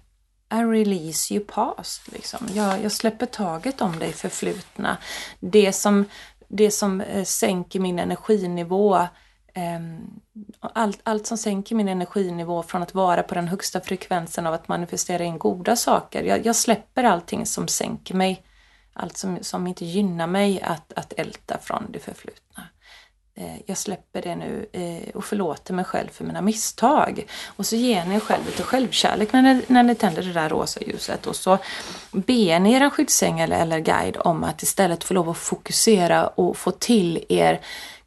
I 0.52 0.54
release 0.54 1.34
you 1.34 1.44
past. 1.44 2.12
Liksom. 2.12 2.48
Jag, 2.54 2.82
jag 2.82 2.92
släpper 2.92 3.26
taget 3.26 3.80
om 3.80 3.98
dig 3.98 4.12
förflutna. 4.12 4.96
Det 5.40 5.72
som, 5.72 6.04
det 6.48 6.70
som 6.70 7.00
eh, 7.00 7.24
sänker 7.24 7.80
min 7.80 7.98
energinivå 7.98 9.06
Ehm, 9.54 10.20
allt, 10.60 11.00
allt 11.02 11.26
som 11.26 11.38
sänker 11.38 11.74
min 11.74 11.88
energinivå 11.88 12.62
från 12.62 12.82
att 12.82 12.94
vara 12.94 13.22
på 13.22 13.34
den 13.34 13.48
högsta 13.48 13.80
frekvensen 13.80 14.46
av 14.46 14.54
att 14.54 14.68
manifestera 14.68 15.24
in 15.24 15.38
goda 15.38 15.76
saker. 15.76 16.22
Jag, 16.22 16.46
jag 16.46 16.56
släpper 16.56 17.04
allting 17.04 17.46
som 17.46 17.68
sänker 17.68 18.14
mig. 18.14 18.42
Allt 18.94 19.16
som, 19.16 19.38
som 19.40 19.66
inte 19.66 19.84
gynnar 19.84 20.26
mig 20.26 20.62
att, 20.62 20.92
att 20.96 21.12
älta 21.16 21.58
från 21.58 21.86
det 21.92 21.98
förflutna. 21.98 22.62
Ehm, 23.34 23.58
jag 23.66 23.78
släpper 23.78 24.22
det 24.22 24.36
nu 24.36 24.66
eh, 24.72 25.16
och 25.16 25.24
förlåter 25.24 25.74
mig 25.74 25.84
själv 25.84 26.08
för 26.08 26.24
mina 26.24 26.40
misstag. 26.40 27.26
Och 27.46 27.66
så 27.66 27.76
ger 27.76 28.04
ni 28.04 28.14
er 28.14 28.20
själv 28.20 28.46
lite 28.46 28.62
självkärlek 28.62 29.32
när 29.32 29.42
ni, 29.42 29.62
när 29.66 29.82
ni 29.82 29.94
tänder 29.94 30.22
det 30.22 30.32
där 30.32 30.48
rosa 30.48 30.80
ljuset 30.80 31.26
och 31.26 31.36
så 31.36 31.58
ber 32.12 32.58
ni 32.58 32.72
er 32.72 32.90
skyddsängel 32.90 33.52
eller 33.52 33.78
guide 33.78 34.16
om 34.16 34.44
att 34.44 34.62
istället 34.62 35.04
få 35.04 35.14
lov 35.14 35.28
att 35.28 35.38
fokusera 35.38 36.26
och 36.26 36.56
få 36.56 36.70
till 36.70 37.24
er 37.28 37.60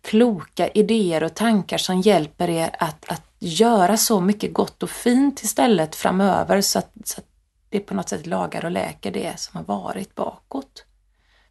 kloka 0.06 0.68
idéer 0.68 1.24
och 1.24 1.36
tankar 1.36 1.78
som 1.78 2.02
hjälper 2.02 2.50
er 2.50 2.76
att, 2.80 3.12
att 3.12 3.24
göra 3.40 3.98
så 3.98 4.22
mycket 4.22 4.54
gott 4.54 4.84
och 4.84 4.90
fint 4.90 5.44
istället 5.44 5.96
framöver 5.96 6.62
så 6.62 6.80
att, 6.80 6.92
så 7.04 7.20
att 7.20 7.28
det 7.70 7.80
på 7.80 7.94
något 7.94 8.10
sätt 8.10 8.26
lagar 8.26 8.66
och 8.66 8.72
läker 8.72 9.12
det 9.12 9.40
som 9.40 9.58
har 9.58 9.64
varit 9.64 10.16
bakåt. 10.16 10.86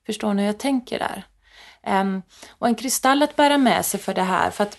Förstår 0.06 0.34
ni 0.34 0.42
hur 0.42 0.46
jag 0.46 0.58
tänker 0.58 0.99
där? 0.99 1.26
Um, 2.00 2.23
och 2.49 2.66
en 2.66 2.75
kristall 2.75 3.23
att 3.23 3.37
bära 3.37 3.58
med 3.58 3.84
sig 3.84 4.00
för 4.00 4.14
det 4.14 4.23
här, 4.23 4.50
för 4.50 4.64
att 4.64 4.78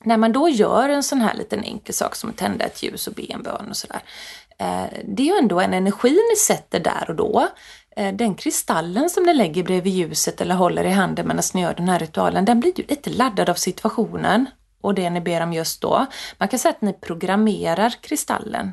när 0.00 0.16
man 0.16 0.32
då 0.32 0.48
gör 0.48 0.88
en 0.88 1.02
sån 1.02 1.20
här 1.20 1.34
liten 1.34 1.64
enkel 1.64 1.94
sak 1.94 2.14
som 2.14 2.30
att 2.30 2.36
tända 2.36 2.64
ett 2.64 2.82
ljus 2.82 3.06
och 3.06 3.14
be 3.14 3.22
en 3.22 3.42
bön 3.42 3.66
och 3.70 3.76
sådär. 3.76 4.02
Eh, 4.58 4.84
det 5.04 5.22
är 5.22 5.26
ju 5.26 5.38
ändå 5.38 5.60
en 5.60 5.74
energi 5.74 6.10
ni 6.30 6.36
sätter 6.36 6.80
där 6.80 7.04
och 7.08 7.16
då. 7.16 7.48
Eh, 7.98 8.14
den 8.14 8.34
kristallen 8.34 9.10
som 9.10 9.24
ni 9.24 9.34
lägger 9.34 9.62
bredvid 9.62 9.92
ljuset 9.92 10.40
eller 10.40 10.54
håller 10.54 10.84
i 10.84 10.90
handen 10.90 11.28
medan 11.28 11.42
ni 11.54 11.60
gör 11.60 11.74
den 11.74 11.88
här 11.88 11.98
ritualen, 11.98 12.44
den 12.44 12.60
blir 12.60 12.78
ju 12.78 12.84
lite 12.88 13.10
laddad 13.10 13.50
av 13.50 13.54
situationen 13.54 14.46
och 14.80 14.94
det 14.94 15.10
ni 15.10 15.20
ber 15.20 15.40
om 15.40 15.52
just 15.52 15.80
då. 15.80 16.06
Man 16.38 16.48
kan 16.48 16.58
säga 16.58 16.70
att 16.72 16.82
ni 16.82 16.92
programmerar 16.92 17.94
kristallen. 18.00 18.72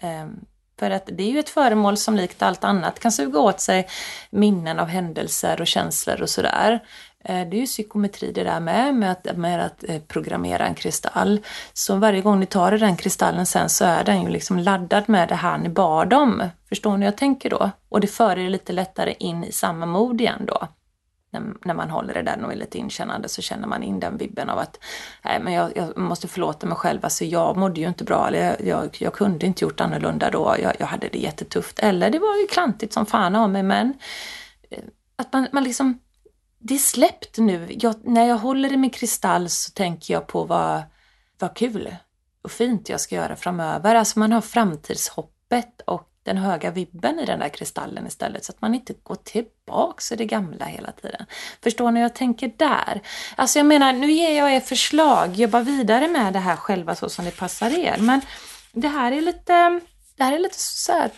Ehm, 0.00 0.40
för 0.78 0.90
att 0.90 1.06
det 1.06 1.22
är 1.22 1.30
ju 1.30 1.38
ett 1.38 1.48
föremål 1.48 1.96
som 1.96 2.16
likt 2.16 2.42
allt 2.42 2.64
annat 2.64 3.00
kan 3.00 3.12
suga 3.12 3.40
åt 3.40 3.60
sig 3.60 3.88
minnen 4.30 4.78
av 4.78 4.86
händelser 4.86 5.60
och 5.60 5.66
känslor 5.66 6.22
och 6.22 6.30
sådär. 6.30 6.80
Eh, 7.28 7.48
det 7.48 7.56
är 7.56 7.60
ju 7.60 7.66
psykometri 7.66 8.32
det 8.32 8.44
där 8.44 8.60
med, 8.60 8.94
med 8.94 9.12
att, 9.12 9.36
med 9.36 9.64
att 9.66 9.84
eh, 9.88 10.00
programmera 10.00 10.66
en 10.66 10.74
kristall. 10.74 11.40
Så 11.72 11.96
varje 11.96 12.20
gång 12.20 12.40
ni 12.40 12.46
tar 12.46 12.74
i 12.74 12.78
den 12.78 12.96
kristallen 12.96 13.46
sen 13.46 13.68
så 13.68 13.84
är 13.84 14.04
den 14.04 14.22
ju 14.22 14.28
liksom 14.28 14.58
laddad 14.58 15.08
med 15.08 15.28
det 15.28 15.34
här 15.34 15.58
ni 15.58 15.68
bad 15.68 16.12
om. 16.12 16.42
Förstår 16.68 16.90
ni 16.90 16.98
hur 16.98 17.04
jag 17.04 17.16
tänker 17.16 17.50
då? 17.50 17.70
Och 17.88 18.00
det 18.00 18.06
för 18.06 18.38
er 18.38 18.50
lite 18.50 18.72
lättare 18.72 19.14
in 19.18 19.44
i 19.44 19.52
samma 19.52 19.86
mod 19.86 20.20
igen 20.20 20.42
då 20.46 20.68
när, 21.64 21.74
man 21.74 21.90
håller 21.90 22.14
det 22.14 22.22
där 22.22 22.44
och 22.44 22.52
är 22.52 22.56
lite 22.56 22.78
inkännande 22.78 23.28
så 23.28 23.42
känner 23.42 23.68
man 23.68 23.82
in 23.82 24.00
den 24.00 24.16
vibben 24.16 24.50
av 24.50 24.58
att 24.58 24.78
nej, 25.24 25.40
men 25.40 25.52
jag, 25.52 25.76
jag 25.76 25.98
måste 25.98 26.28
förlåta 26.28 26.66
mig 26.66 26.76
själv. 26.76 27.00
Alltså 27.02 27.24
jag 27.24 27.56
mådde 27.56 27.80
ju 27.80 27.88
inte 27.88 28.04
bra. 28.04 28.28
Eller 28.28 28.44
jag, 28.44 28.56
jag, 28.66 28.96
jag 28.98 29.12
kunde 29.12 29.46
inte 29.46 29.64
gjort 29.64 29.80
annorlunda 29.80 30.30
då. 30.30 30.56
Jag, 30.62 30.72
jag, 30.78 30.86
hade 30.86 31.08
det 31.08 31.18
jättetufft. 31.18 31.78
Eller 31.78 32.10
det 32.10 32.18
var 32.18 32.36
ju 32.36 32.46
klantigt 32.46 32.92
som 32.92 33.06
fan 33.06 33.36
av 33.36 33.50
mig. 33.50 33.62
Men 33.62 33.94
eh, 34.70 34.84
att 35.16 35.32
man, 35.32 35.48
man 35.52 35.64
liksom, 35.64 35.98
det 36.66 36.74
är 36.74 36.78
släppt 36.78 37.38
nu. 37.38 37.66
Jag, 37.80 37.94
när 38.02 38.24
jag 38.28 38.36
håller 38.36 38.72
i 38.72 38.76
min 38.76 38.90
kristall 38.90 39.48
så 39.48 39.70
tänker 39.70 40.14
jag 40.14 40.26
på 40.26 40.44
vad, 40.44 40.82
vad 41.38 41.56
kul 41.56 41.96
och 42.42 42.50
fint 42.50 42.88
jag 42.88 43.00
ska 43.00 43.14
göra 43.14 43.36
framöver. 43.36 43.94
Alltså 43.94 44.18
man 44.18 44.32
har 44.32 44.40
framtidshoppet 44.40 45.80
och 45.84 46.08
den 46.22 46.36
höga 46.36 46.70
vibben 46.70 47.18
i 47.18 47.24
den 47.24 47.38
där 47.38 47.48
kristallen 47.48 48.06
istället 48.06 48.44
så 48.44 48.52
att 48.52 48.60
man 48.60 48.74
inte 48.74 48.94
går 49.02 49.14
tillbaks 49.14 50.12
i 50.12 50.16
det 50.16 50.24
gamla 50.24 50.64
hela 50.64 50.92
tiden. 50.92 51.26
Förstår 51.62 51.90
ni 51.90 52.00
hur 52.00 52.04
jag 52.04 52.14
tänker 52.14 52.52
där? 52.56 53.00
Alltså 53.36 53.58
jag 53.58 53.66
menar, 53.66 53.92
nu 53.92 54.12
ger 54.12 54.38
jag 54.38 54.52
er 54.52 54.60
förslag, 54.60 55.34
jobba 55.34 55.60
vidare 55.60 56.08
med 56.08 56.32
det 56.32 56.38
här 56.38 56.56
själva 56.56 56.94
så 56.94 57.08
som 57.08 57.24
det 57.24 57.36
passar 57.36 57.78
er. 57.78 57.96
Men 57.98 58.20
det 58.72 58.88
här 58.88 59.12
är 59.12 59.20
lite, 59.20 59.80
det 60.16 60.24
här 60.24 60.32
är 60.32 60.38
lite 60.38 60.58
så 60.58 60.92
här, 60.92 61.10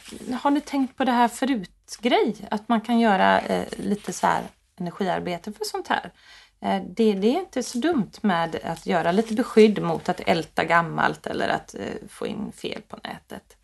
har 0.42 0.50
ni 0.50 0.60
tänkt 0.60 0.96
på 0.96 1.04
det 1.04 1.12
här 1.12 1.28
förut 1.28 1.98
grej? 2.00 2.36
Att 2.50 2.68
man 2.68 2.80
kan 2.80 3.00
göra 3.00 3.40
eh, 3.40 3.64
lite 3.76 4.12
så 4.12 4.26
här 4.26 4.42
energiarbete 4.80 5.52
för 5.52 5.64
sånt 5.64 5.88
här. 5.88 6.12
Eh, 6.60 6.82
det, 6.82 7.12
det, 7.12 7.34
är 7.34 7.40
inte 7.40 7.62
så 7.62 7.78
dumt 7.78 8.10
med 8.20 8.56
att 8.64 8.86
göra 8.86 9.12
lite 9.12 9.34
beskydd 9.34 9.82
mot 9.82 10.08
att 10.08 10.20
älta 10.20 10.64
gammalt 10.64 11.26
eller 11.26 11.48
att 11.48 11.74
eh, 11.74 12.08
få 12.08 12.26
in 12.26 12.52
fel 12.52 12.82
på 12.88 12.96
nätet. 13.04 13.56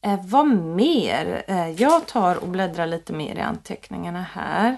Eh, 0.00 0.20
vad 0.24 0.46
mer? 0.48 1.44
Jag 1.76 2.06
tar 2.06 2.36
och 2.36 2.48
bläddrar 2.48 2.86
lite 2.86 3.12
mer 3.12 3.34
i 3.34 3.40
anteckningarna 3.40 4.22
här. 4.22 4.76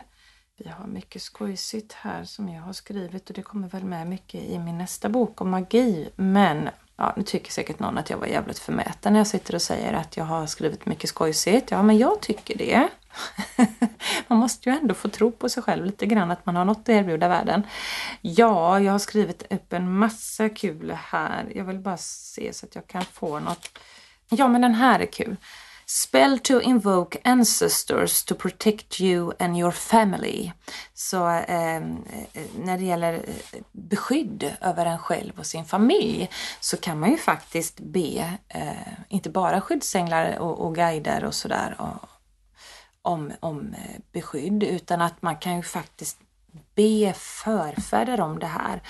Vi 0.56 0.68
har 0.68 0.86
mycket 0.86 1.22
skojsigt 1.22 1.92
här 1.92 2.24
som 2.24 2.48
jag 2.48 2.62
har 2.62 2.72
skrivit 2.72 3.30
och 3.30 3.36
det 3.36 3.42
kommer 3.42 3.68
väl 3.68 3.84
med 3.84 4.06
mycket 4.06 4.42
i 4.42 4.58
min 4.58 4.78
nästa 4.78 5.08
bok 5.08 5.40
om 5.40 5.50
magi. 5.50 6.08
Men 6.16 6.68
ja, 6.96 7.12
nu 7.16 7.22
tycker 7.22 7.52
säkert 7.52 7.78
någon 7.78 7.98
att 7.98 8.10
jag 8.10 8.18
var 8.18 8.26
jävligt 8.26 8.58
förmäten 8.58 9.12
när 9.12 9.20
jag 9.20 9.26
sitter 9.26 9.54
och 9.54 9.62
säger 9.62 9.92
att 9.92 10.16
jag 10.16 10.24
har 10.24 10.46
skrivit 10.46 10.86
mycket 10.86 11.10
skojsigt. 11.10 11.70
Ja, 11.70 11.82
men 11.82 11.98
jag 11.98 12.20
tycker 12.20 12.58
det. 12.58 12.88
man 14.28 14.38
måste 14.38 14.70
ju 14.70 14.76
ändå 14.76 14.94
få 14.94 15.08
tro 15.08 15.30
på 15.30 15.48
sig 15.48 15.62
själv 15.62 15.84
lite 15.84 16.06
grann 16.06 16.30
att 16.30 16.46
man 16.46 16.56
har 16.56 16.64
något 16.64 16.78
att 16.78 16.88
erbjuda 16.88 17.28
världen. 17.28 17.62
Ja, 18.20 18.80
jag 18.80 18.92
har 18.92 18.98
skrivit 18.98 19.52
upp 19.52 19.72
en 19.72 19.98
massa 19.98 20.48
kul 20.48 20.90
här. 20.90 21.52
Jag 21.54 21.64
vill 21.64 21.78
bara 21.78 21.96
se 21.96 22.52
så 22.52 22.66
att 22.66 22.74
jag 22.74 22.86
kan 22.86 23.04
få 23.04 23.38
något 23.38 23.70
Ja, 24.32 24.48
men 24.48 24.60
den 24.60 24.74
här 24.74 25.00
är 25.00 25.06
kul. 25.06 25.36
Spell 25.86 26.38
to 26.38 26.60
invoke 26.60 27.18
ancestors 27.24 28.24
to 28.24 28.34
protect 28.34 29.00
you 29.00 29.32
and 29.38 29.58
your 29.58 29.70
family. 29.70 30.52
Så 30.94 31.26
ehm, 31.26 31.96
eh, 32.32 32.42
när 32.58 32.78
det 32.78 32.84
gäller 32.84 33.14
eh, 33.14 33.60
beskydd 33.72 34.54
över 34.60 34.86
en 34.86 34.98
själv 34.98 35.32
och 35.38 35.46
sin 35.46 35.64
familj 35.64 36.30
så 36.60 36.76
kan 36.76 37.00
man 37.00 37.10
ju 37.10 37.16
faktiskt 37.16 37.80
be, 37.80 38.38
eh, 38.48 38.92
inte 39.08 39.30
bara 39.30 39.60
skyddsänglar 39.60 40.38
och, 40.38 40.66
och 40.66 40.74
guider 40.74 41.24
och 41.24 41.34
sådär 41.34 41.76
om, 43.02 43.32
om 43.40 43.74
eh, 43.74 44.00
beskydd 44.12 44.62
utan 44.62 45.00
att 45.00 45.22
man 45.22 45.36
kan 45.36 45.56
ju 45.56 45.62
faktiskt 45.62 46.18
be 46.74 47.12
förfäder 47.16 48.20
om 48.20 48.38
det 48.38 48.46
här. 48.46 48.82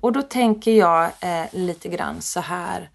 Och 0.00 0.12
då 0.12 0.22
tänker 0.22 0.72
jag 0.72 1.10
eh, 1.20 1.46
lite 1.52 1.88
grann 1.88 2.22
så 2.22 2.40
här 2.40 2.90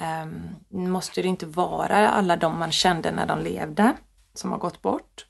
Um, 0.00 0.90
måste 0.90 1.22
det 1.22 1.28
inte 1.28 1.46
vara 1.46 2.10
alla 2.10 2.36
de 2.36 2.58
man 2.58 2.72
kände 2.72 3.10
när 3.10 3.26
de 3.26 3.40
levde 3.40 3.96
som 4.34 4.52
har 4.52 4.58
gått 4.58 4.82
bort. 4.82 5.26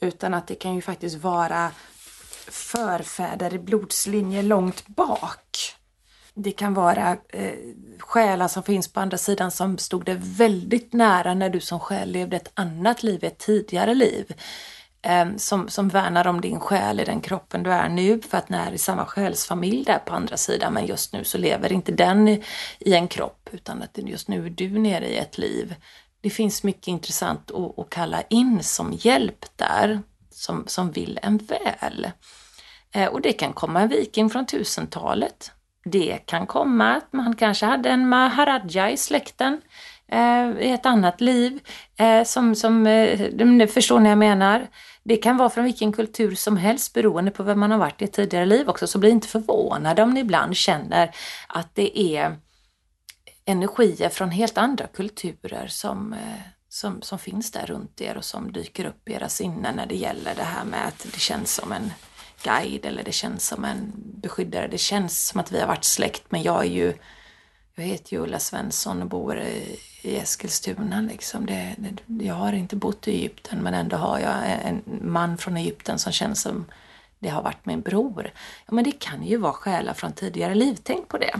Utan 0.00 0.34
att 0.34 0.46
det 0.46 0.54
kan 0.54 0.74
ju 0.74 0.82
faktiskt 0.82 1.16
vara 1.16 1.70
förfäder 2.50 3.54
i 3.54 3.58
blodslinjer 3.58 4.42
långt 4.42 4.86
bak. 4.86 5.76
Det 6.34 6.52
kan 6.52 6.74
vara 6.74 7.16
eh, 7.28 7.52
själar 7.98 8.48
som 8.48 8.62
finns 8.62 8.92
på 8.92 9.00
andra 9.00 9.18
sidan 9.18 9.50
som 9.50 9.78
stod 9.78 10.04
dig 10.04 10.16
väldigt 10.20 10.92
nära 10.92 11.34
när 11.34 11.50
du 11.50 11.60
som 11.60 11.80
själ 11.80 12.10
levde 12.10 12.36
ett 12.36 12.50
annat 12.54 13.02
liv, 13.02 13.24
ett 13.24 13.38
tidigare 13.38 13.94
liv. 13.94 14.34
Eh, 15.02 15.36
som, 15.36 15.68
som 15.68 15.88
värnar 15.88 16.26
om 16.26 16.40
din 16.40 16.60
själ 16.60 17.00
i 17.00 17.04
den 17.04 17.20
kroppen 17.20 17.62
du 17.62 17.72
är 17.72 17.88
nu 17.88 18.20
för 18.20 18.38
att 18.38 18.48
ni 18.48 18.56
är 18.56 18.72
i 18.72 18.78
samma 18.78 19.06
själsfamilj 19.06 19.84
där 19.84 19.98
på 19.98 20.14
andra 20.14 20.36
sidan 20.36 20.72
men 20.72 20.86
just 20.86 21.12
nu 21.12 21.24
så 21.24 21.38
lever 21.38 21.72
inte 21.72 21.92
den 21.92 22.28
i, 22.28 22.42
i 22.78 22.94
en 22.94 23.08
kropp 23.08 23.48
utan 23.52 23.82
att 23.82 23.98
just 23.98 24.28
nu 24.28 24.46
är 24.46 24.50
du 24.50 24.78
nere 24.78 25.08
i 25.08 25.16
ett 25.16 25.38
liv. 25.38 25.74
Det 26.20 26.30
finns 26.30 26.62
mycket 26.62 26.88
intressant 26.88 27.50
att, 27.50 27.78
att 27.78 27.90
kalla 27.90 28.22
in 28.22 28.62
som 28.62 28.92
hjälp 28.92 29.46
där 29.56 30.02
som, 30.30 30.64
som 30.66 30.90
vill 30.90 31.18
en 31.22 31.38
väl. 31.38 32.10
Eh, 32.92 33.08
och 33.08 33.20
det 33.20 33.32
kan 33.32 33.52
komma 33.52 33.80
en 33.80 33.88
viking 33.88 34.30
från 34.30 34.46
tusentalet. 34.46 35.52
Det 35.84 36.18
kan 36.26 36.46
komma 36.46 36.94
att 36.94 37.12
man 37.12 37.36
kanske 37.36 37.66
hade 37.66 37.90
en 37.90 38.08
maharaja 38.08 38.90
i 38.90 38.96
släkten 38.96 39.60
eh, 40.08 40.50
i 40.60 40.70
ett 40.70 40.86
annat 40.86 41.20
liv. 41.20 41.60
Eh, 41.96 42.24
som, 42.24 42.54
som, 42.54 42.86
eh, 42.86 43.66
förstår 43.66 44.00
ni 44.00 44.08
jag 44.08 44.18
menar? 44.18 44.66
Det 45.04 45.16
kan 45.16 45.36
vara 45.36 45.50
från 45.50 45.64
vilken 45.64 45.92
kultur 45.92 46.34
som 46.34 46.56
helst 46.56 46.94
beroende 46.94 47.30
på 47.30 47.42
vem 47.42 47.60
man 47.60 47.70
har 47.70 47.78
varit 47.78 48.02
i 48.02 48.04
ett 48.04 48.12
tidigare 48.12 48.46
liv 48.46 48.68
också. 48.68 48.86
Så 48.86 48.98
bli 48.98 49.10
inte 49.10 49.28
förvånade 49.28 50.02
om 50.02 50.10
ni 50.10 50.20
ibland 50.20 50.56
känner 50.56 51.14
att 51.48 51.74
det 51.74 52.00
är 52.00 52.36
energier 53.44 54.08
från 54.08 54.30
helt 54.30 54.58
andra 54.58 54.86
kulturer 54.86 55.66
som, 55.66 56.12
eh, 56.12 56.40
som, 56.68 57.02
som 57.02 57.18
finns 57.18 57.50
där 57.50 57.66
runt 57.66 58.00
er 58.00 58.16
och 58.16 58.24
som 58.24 58.52
dyker 58.52 58.84
upp 58.84 59.08
i 59.08 59.12
era 59.12 59.28
sinnen 59.28 59.76
när 59.76 59.86
det 59.86 59.96
gäller 59.96 60.34
det 60.34 60.42
här 60.42 60.64
med 60.64 60.86
att 60.86 61.06
det 61.12 61.20
känns 61.20 61.54
som 61.54 61.72
en 61.72 61.92
guide 62.42 62.86
eller 62.86 63.02
det 63.04 63.12
känns 63.12 63.46
som 63.48 63.64
en 63.64 63.92
beskyddare. 63.96 64.68
Det 64.68 64.78
känns 64.78 65.28
som 65.28 65.40
att 65.40 65.52
vi 65.52 65.60
har 65.60 65.66
varit 65.66 65.84
släkt 65.84 66.22
men 66.28 66.42
jag 66.42 66.60
är 66.60 66.70
ju 66.70 66.94
jag 67.74 67.84
heter 67.84 68.12
ju 68.12 68.22
Ulla 68.22 68.38
Svensson 68.38 69.02
och 69.02 69.08
bor 69.08 69.38
i 69.38 69.78
Eskilstuna. 70.16 71.00
Liksom. 71.00 71.46
Det, 71.46 71.74
det, 71.78 72.24
jag 72.24 72.34
har 72.34 72.52
inte 72.52 72.76
bott 72.76 73.08
i 73.08 73.10
Egypten 73.10 73.58
men 73.58 73.74
ändå 73.74 73.96
har 73.96 74.18
jag 74.18 74.34
en 74.64 74.82
man 75.02 75.38
från 75.38 75.56
Egypten 75.56 75.98
som 75.98 76.12
känns 76.12 76.42
som 76.42 76.64
det 77.18 77.28
har 77.28 77.42
varit 77.42 77.66
min 77.66 77.80
bror. 77.80 78.30
Ja, 78.66 78.74
men 78.74 78.84
det 78.84 78.92
kan 78.92 79.22
ju 79.22 79.36
vara 79.36 79.52
själar 79.52 79.94
från 79.94 80.12
tidigare 80.12 80.54
liv. 80.54 80.78
Tänk 80.82 81.08
på 81.08 81.18
det. 81.18 81.34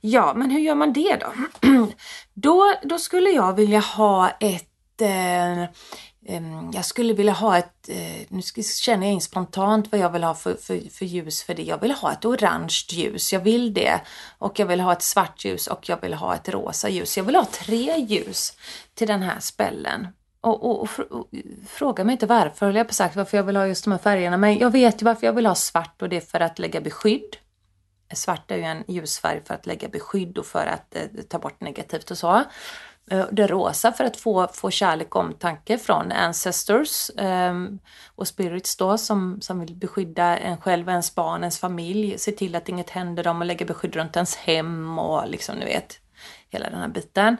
Ja, 0.00 0.32
men 0.36 0.50
hur 0.50 0.60
gör 0.60 0.74
man 0.74 0.92
det 0.92 1.16
då? 1.16 1.32
då, 2.34 2.74
då 2.82 2.98
skulle 2.98 3.30
jag 3.30 3.52
vilja 3.52 3.80
ha 3.80 4.30
ett 4.30 5.00
eh, 5.00 5.64
Ehm, 6.26 6.70
jag 6.74 6.84
skulle 6.84 7.12
vilja 7.12 7.32
ha 7.32 7.58
ett, 7.58 7.88
eh, 7.88 8.26
nu 8.28 8.42
känner 8.82 9.06
jag 9.06 9.14
in 9.14 9.20
spontant 9.20 9.92
vad 9.92 10.00
jag 10.00 10.10
vill 10.10 10.24
ha 10.24 10.34
för, 10.34 10.54
för, 10.54 10.90
för, 10.90 11.04
ljus 11.04 11.42
för 11.42 11.54
det. 11.54 11.62
Jag 11.62 11.80
vill 11.80 11.92
ha 11.92 12.12
ett 12.12 12.24
orange 12.24 12.84
ljus, 12.90 13.32
jag 13.32 13.40
vill 13.40 13.74
det. 13.74 14.00
Och 14.38 14.58
jag 14.58 14.66
vill 14.66 14.80
ha 14.80 14.92
ett 14.92 15.02
svart 15.02 15.44
ljus 15.44 15.66
och 15.66 15.88
jag 15.88 16.00
vill 16.00 16.14
ha 16.14 16.34
ett 16.34 16.48
rosa 16.48 16.88
ljus. 16.88 17.16
Jag 17.16 17.24
vill 17.24 17.36
ha 17.36 17.44
tre 17.44 17.96
ljus 17.96 18.56
till 18.94 19.08
den 19.08 19.22
här 19.22 19.40
spällen. 19.40 20.06
Och, 20.40 20.64
och, 20.64 20.80
och, 20.82 21.10
och 21.10 21.28
fråga 21.68 22.04
mig 22.04 22.12
inte 22.12 22.26
varför, 22.26 22.72
jag 22.72 22.88
på 22.88 22.94
sagt, 22.94 23.16
varför 23.16 23.36
jag 23.36 23.44
vill 23.44 23.56
ha 23.56 23.66
just 23.66 23.84
de 23.84 23.90
här 23.90 23.98
färgerna. 23.98 24.36
Men 24.36 24.58
jag 24.58 24.70
vet 24.70 25.02
ju 25.02 25.04
varför 25.04 25.26
jag 25.26 25.32
vill 25.32 25.46
ha 25.46 25.54
svart 25.54 26.02
och 26.02 26.08
det 26.08 26.16
är 26.16 26.20
för 26.20 26.40
att 26.40 26.58
lägga 26.58 26.80
beskydd. 26.80 27.36
Svart 28.14 28.50
är 28.50 28.56
ju 28.56 28.62
en 28.62 28.84
ljusfärg 28.88 29.40
för 29.44 29.54
att 29.54 29.66
lägga 29.66 29.88
beskydd 29.88 30.38
och 30.38 30.46
för 30.46 30.66
att 30.66 30.96
eh, 30.96 31.02
ta 31.28 31.38
bort 31.38 31.60
negativt 31.60 32.10
och 32.10 32.18
så. 32.18 32.44
Eh, 33.10 33.26
det 33.32 33.46
rosa 33.46 33.92
för 33.92 34.04
att 34.04 34.16
få, 34.16 34.48
få 34.52 34.70
kärlek 34.70 35.14
och 35.14 35.20
omtanke 35.20 35.78
från 35.78 36.12
ancestors 36.12 37.10
um, 37.16 37.78
och 38.14 38.28
spirits 38.28 38.76
då 38.76 38.98
som, 38.98 39.40
som 39.40 39.60
vill 39.60 39.74
beskydda 39.74 40.38
en 40.38 40.56
själv, 40.56 40.88
ens 40.88 41.14
barn, 41.14 41.40
ens 41.40 41.58
familj, 41.58 42.18
se 42.18 42.32
till 42.32 42.56
att 42.56 42.68
inget 42.68 42.90
händer 42.90 43.24
dem 43.24 43.40
och 43.40 43.46
lägga 43.46 43.66
beskydd 43.66 43.96
runt 43.96 44.16
ens 44.16 44.36
hem 44.36 44.98
och 44.98 45.28
liksom 45.28 45.56
ni 45.56 45.64
vet 45.64 45.98
hela 46.50 46.70
den 46.70 46.80
här 46.80 46.88
biten. 46.88 47.36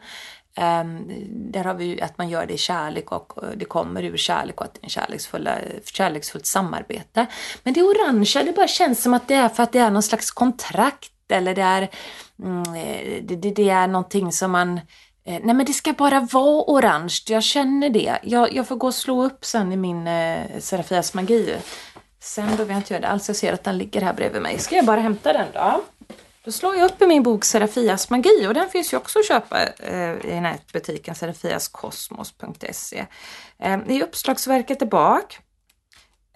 Um, 0.56 1.12
där 1.52 1.64
har 1.64 1.74
vi 1.74 1.84
ju 1.84 2.00
att 2.00 2.18
man 2.18 2.28
gör 2.28 2.46
det 2.46 2.54
i 2.54 2.58
kärlek 2.58 3.12
och 3.12 3.32
det 3.56 3.64
kommer 3.64 4.02
ur 4.02 4.16
kärlek 4.16 4.60
och 4.60 4.66
att 4.66 4.74
det 4.74 4.80
är 4.80 4.84
en 4.84 4.90
kärleksfulla, 4.90 5.58
kärleksfullt 5.84 6.46
samarbete. 6.46 7.26
Men 7.62 7.74
det 7.74 7.82
orangea, 7.82 8.44
det 8.44 8.52
bara 8.52 8.68
känns 8.68 9.02
som 9.02 9.14
att 9.14 9.28
det 9.28 9.34
är 9.34 9.48
för 9.48 9.62
att 9.62 9.72
det 9.72 9.78
är 9.78 9.90
någon 9.90 10.02
slags 10.02 10.30
kontrakt 10.30 11.10
eller 11.28 11.54
det 11.54 11.62
är, 11.62 11.90
mm, 12.38 12.74
eh, 12.74 13.22
det, 13.22 13.36
det, 13.36 13.50
det 13.50 13.70
är 13.70 13.86
någonting 13.86 14.32
som 14.32 14.50
man 14.50 14.76
Eh, 14.76 14.80
Eh, 15.26 15.40
nej 15.42 15.54
men 15.54 15.66
det 15.66 15.72
ska 15.72 15.92
bara 15.92 16.20
vara 16.20 16.64
orange, 16.66 17.18
jag 17.26 17.42
känner 17.42 17.90
det. 17.90 18.18
Jag, 18.22 18.52
jag 18.52 18.68
får 18.68 18.76
gå 18.76 18.86
och 18.86 18.94
slå 18.94 19.24
upp 19.24 19.44
sen 19.44 19.72
i 19.72 19.76
min 19.76 20.06
eh, 20.06 20.58
Serafias 20.58 21.14
magi. 21.14 21.56
Sen 22.20 22.46
behöver 22.46 22.72
jag 22.72 22.78
inte 22.78 22.94
göra 22.94 23.00
det 23.00 23.08
alls, 23.08 23.28
jag 23.28 23.36
ser 23.36 23.52
att 23.52 23.64
den 23.64 23.78
ligger 23.78 24.00
här 24.00 24.12
bredvid 24.12 24.42
mig. 24.42 24.58
Ska 24.58 24.76
jag 24.76 24.84
bara 24.84 25.00
hämta 25.00 25.32
den 25.32 25.46
då? 25.54 25.84
Då 26.44 26.52
slår 26.52 26.76
jag 26.76 26.90
upp 26.90 27.02
i 27.02 27.06
min 27.06 27.22
bok 27.22 27.44
Serafias 27.44 28.10
magi 28.10 28.46
och 28.48 28.54
den 28.54 28.68
finns 28.70 28.92
ju 28.92 28.96
också 28.96 29.18
att 29.18 29.28
köpa 29.28 29.62
eh, 29.66 30.26
i 30.26 30.40
nätbutiken 30.40 31.14
serafiaskosmos.se. 31.14 33.06
Eh, 33.58 33.78
I 33.88 34.02
uppslagsverket 34.02 34.78
där 34.78 34.86
bak 34.86 35.38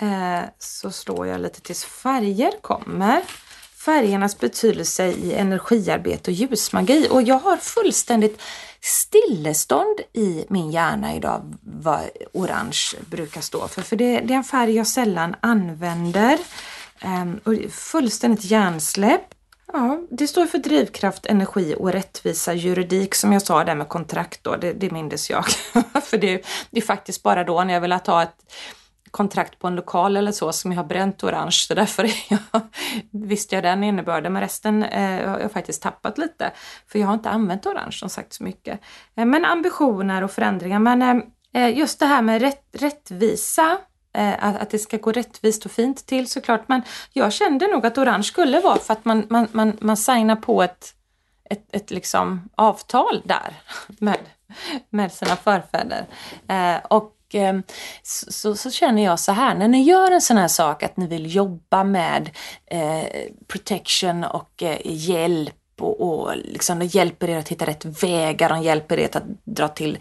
eh, 0.01 0.49
så 0.59 0.91
slår 0.91 1.27
jag 1.27 1.41
lite 1.41 1.61
tills 1.61 1.85
färger 1.85 2.53
kommer 2.61 3.23
färgernas 3.89 4.39
betydelse 4.39 5.07
i 5.07 5.35
energiarbete 5.35 6.31
och 6.31 6.35
ljusmagi 6.35 7.09
och 7.11 7.23
jag 7.23 7.39
har 7.39 7.57
fullständigt 7.57 8.41
stillestånd 8.81 10.01
i 10.13 10.45
min 10.49 10.71
hjärna 10.71 11.15
idag 11.15 11.55
vad 11.63 12.01
orange 12.33 12.95
brukar 13.11 13.41
stå 13.41 13.69
för. 13.69 13.83
För 13.83 13.97
det, 13.97 14.21
det 14.21 14.33
är 14.33 14.39
en 14.39 14.45
färg 14.45 14.77
jag 14.77 14.87
sällan 14.87 15.37
använder. 15.41 16.39
Um, 17.05 17.41
och 17.45 17.73
fullständigt 17.73 18.45
hjärnsläpp. 18.45 19.35
Ja, 19.73 20.01
det 20.11 20.29
står 20.29 20.47
för 20.47 20.59
drivkraft, 20.59 21.27
energi 21.27 21.75
och 21.79 21.93
rättvisa 21.93 22.55
juridik 22.55 23.15
som 23.15 23.33
jag 23.33 23.43
sa 23.43 23.65
där 23.65 23.75
med 23.75 23.89
kontrakt 23.89 24.45
då, 24.45 24.57
det, 24.57 24.73
det 24.73 24.91
mindes 24.91 25.31
jag. 25.31 25.45
för 26.05 26.19
det, 26.19 26.45
det, 26.71 26.81
är 26.81 26.85
faktiskt 26.85 27.23
bara 27.23 27.45
då 27.45 27.65
när 27.65 27.75
jag 27.75 27.81
vill 27.81 27.93
ha 27.93 28.23
ett 28.23 28.53
kontrakt 29.11 29.59
på 29.59 29.67
en 29.67 29.75
lokal 29.75 30.17
eller 30.17 30.33
så 30.33 30.53
som 30.53 30.73
jag 30.73 30.79
har 30.79 30.85
bränt 30.85 31.25
orange 31.25 31.51
så 31.51 31.75
därför 31.75 32.11
jag, 32.29 32.39
visste 33.29 33.55
jag 33.55 33.65
den 33.65 33.85
innebörden 33.85 34.33
men 34.33 34.43
resten 34.43 34.83
eh, 34.83 35.31
har 35.31 35.39
jag 35.39 35.53
faktiskt 35.53 35.83
tappat 35.83 36.19
lite 36.19 36.53
för 36.87 36.99
jag 36.99 37.07
har 37.07 37.15
inte 37.15 37.31
använt 37.31 37.67
orange 37.67 37.93
som 37.93 38.09
sagt 38.09 38.33
så 38.33 38.45
mycket. 38.45 38.81
Eh, 39.17 39.25
men 39.25 39.45
ambitioner 39.45 40.23
och 40.23 40.31
förändringar 40.31 40.79
men 40.79 41.03
eh, 41.03 41.63
eh, 41.63 41.79
just 41.79 41.99
det 41.99 42.07
här 42.07 42.23
med 42.23 42.41
rätt, 42.41 42.65
rättvisa 42.73 43.79
eh, 44.13 44.45
att, 44.45 44.61
att 44.61 44.71
det 44.71 44.79
ska 44.79 44.97
gå 44.97 45.13
rättvist 45.13 45.65
och 45.65 45.71
fint 45.71 46.07
till 46.07 46.29
såklart 46.29 46.69
men 46.69 46.83
jag 47.13 47.33
kände 47.33 47.67
nog 47.67 47.87
att 47.87 47.99
orange 47.99 48.23
skulle 48.23 48.61
vara 48.61 48.79
för 48.79 48.93
att 48.93 49.05
man, 49.05 49.27
man, 49.31 49.49
man, 49.53 49.77
man 49.81 49.97
signar 49.97 50.37
på 50.37 50.63
ett, 50.63 50.95
ett, 51.51 51.69
ett 51.73 51.91
liksom 51.91 52.49
avtal 52.55 53.23
där 53.25 53.55
med, 53.87 54.19
med 54.91 55.13
sina 55.13 55.37
förfäder. 55.37 56.07
Eh, 56.49 56.77
och 56.91 57.18
Eh, 57.35 57.59
så, 58.03 58.57
så, 58.57 58.71
känner 58.71 59.05
jag 59.05 59.21
så 59.21 59.33
här, 59.33 59.55
när 59.55 59.69
ni 59.69 59.83
gör 59.83 60.11
en 60.11 60.21
sån 60.21 60.37
här 60.37 60.49
sak 60.49 60.83
att 60.83 60.97
ni 60.97 61.07
vill 61.07 61.35
jobba 61.35 61.85
med 61.85 62.31
eh, 62.67 63.05
protection 63.47 64.25
och 64.25 64.63
eh, 64.63 64.79
hjälp 64.85 65.55
och, 65.81 66.01
och 66.01 66.37
liksom, 66.37 66.79
de 66.79 66.85
hjälper 66.85 67.31
er 67.31 67.39
att 67.39 67.49
hitta 67.49 67.67
rätt 67.67 67.85
vägar, 67.85 68.49
de 68.49 68.63
hjälper 68.63 68.99
er 68.99 69.17
att 69.17 69.25
dra 69.45 69.69
till 69.69 69.99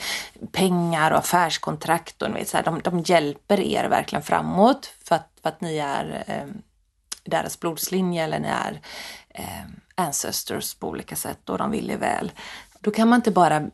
pengar 0.51 1.11
och 1.11 1.17
affärskontrakt. 1.17 2.21
Och, 2.21 2.35
vet, 2.35 2.47
så 2.47 2.57
här, 2.57 2.63
de, 2.63 2.81
de 2.83 2.99
hjälper 2.99 3.59
er 3.59 3.89
verkligen 3.89 4.23
framåt 4.23 4.93
för 5.03 5.15
att, 5.15 5.29
för 5.41 5.49
att 5.49 5.61
ni 5.61 5.77
är 5.77 6.23
eh, 6.27 6.55
deras 7.23 7.59
blodslinje 7.59 8.23
eller 8.23 8.39
ni 8.39 8.47
är 8.47 8.81
eh, 9.29 9.65
ancestors 9.95 10.75
på 10.75 10.87
olika 10.87 11.15
sätt 11.15 11.49
och 11.49 11.57
de 11.57 11.71
vill 11.71 11.91
er 11.91 11.97
väl. 11.97 12.31
Då 12.79 12.91
kan 12.91 13.07
man 13.07 13.17
inte 13.17 13.31
bara, 13.31 13.69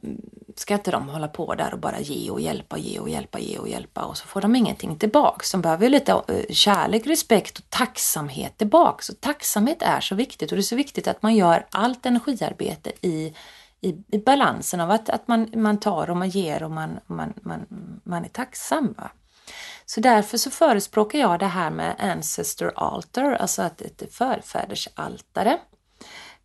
ska 0.59 0.73
inte 0.73 0.91
de 0.91 1.09
hålla 1.09 1.27
på 1.27 1.55
där 1.55 1.73
och 1.73 1.79
bara 1.79 1.99
ge 1.99 2.29
och 2.29 2.41
hjälpa, 2.41 2.77
ge 2.77 2.99
och 2.99 3.09
hjälpa, 3.09 3.39
ge 3.39 3.57
och 3.57 3.69
hjälpa 3.69 4.05
och 4.05 4.17
så 4.17 4.27
får 4.27 4.41
de 4.41 4.55
ingenting 4.55 4.95
tillbaks. 4.99 5.51
De 5.51 5.61
behöver 5.61 5.89
lite 5.89 6.11
eh, 6.11 6.45
kärlek, 6.49 7.07
respekt 7.07 7.59
och 7.59 7.69
tacksamhet 7.69 8.57
tillbaks. 8.57 9.09
Och 9.09 9.21
tacksamhet 9.21 9.81
är 9.81 9.99
så 9.99 10.15
viktigt 10.15 10.51
och 10.51 10.55
det 10.55 10.61
är 10.61 10.63
så 10.63 10.75
viktigt 10.75 11.07
att 11.07 11.21
man 11.21 11.35
gör 11.35 11.67
allt 11.71 12.05
energiarbete 12.05 12.91
i, 13.01 13.33
i, 13.81 13.95
i 14.11 14.17
balansen 14.17 14.79
av 14.79 14.91
att, 14.91 15.09
att 15.09 15.27
man, 15.27 15.49
man 15.55 15.79
tar 15.79 16.09
och 16.09 16.17
man 16.17 16.29
ger 16.29 16.63
och 16.63 16.71
man, 16.71 16.99
man, 17.05 17.33
man, 17.41 17.65
man 18.03 18.25
är 18.25 18.29
tacksam. 18.29 18.93
Va? 18.97 19.11
Så 19.85 19.99
därför 19.99 20.37
så 20.37 20.49
förespråkar 20.49 21.19
jag 21.19 21.39
det 21.39 21.45
här 21.45 21.69
med 21.69 21.95
Ancestor 21.99 22.73
Altar, 22.75 23.31
alltså 23.31 23.61
att 23.61 23.81
ett 23.81 24.13
förfädersaltare. 24.13 25.57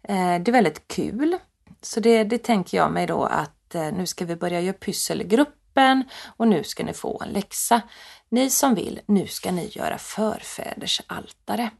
Eh, 0.03 0.39
det 0.41 0.49
är 0.49 0.53
väldigt 0.53 0.89
kul. 0.89 1.39
Så 1.83 2.01
det, 2.01 2.25
det 2.25 2.39
tänker 2.39 2.77
jag 2.77 2.93
mig 2.93 3.07
då 3.07 3.25
att 3.25 3.58
eh, 3.75 3.93
nu 3.93 4.07
ska 4.07 4.25
vi 4.25 4.37
börja 4.37 4.61
göra 4.61 4.73
pyssel 4.73 5.21
i 5.21 5.25
gruppen 5.25 6.05
och 6.37 6.49
nu 6.49 6.65
ska 6.65 6.85
ni 6.85 6.93
få 6.93 7.23
en 7.23 7.29
läxa. 7.29 7.83
Ni 8.29 8.51
som 8.51 8.75
vill, 8.75 9.01
nu 9.07 9.27
ska 9.27 9.51
ni 9.51 9.69
göra 9.73 9.99
förfäders 9.99 11.01
altare. 11.07 11.71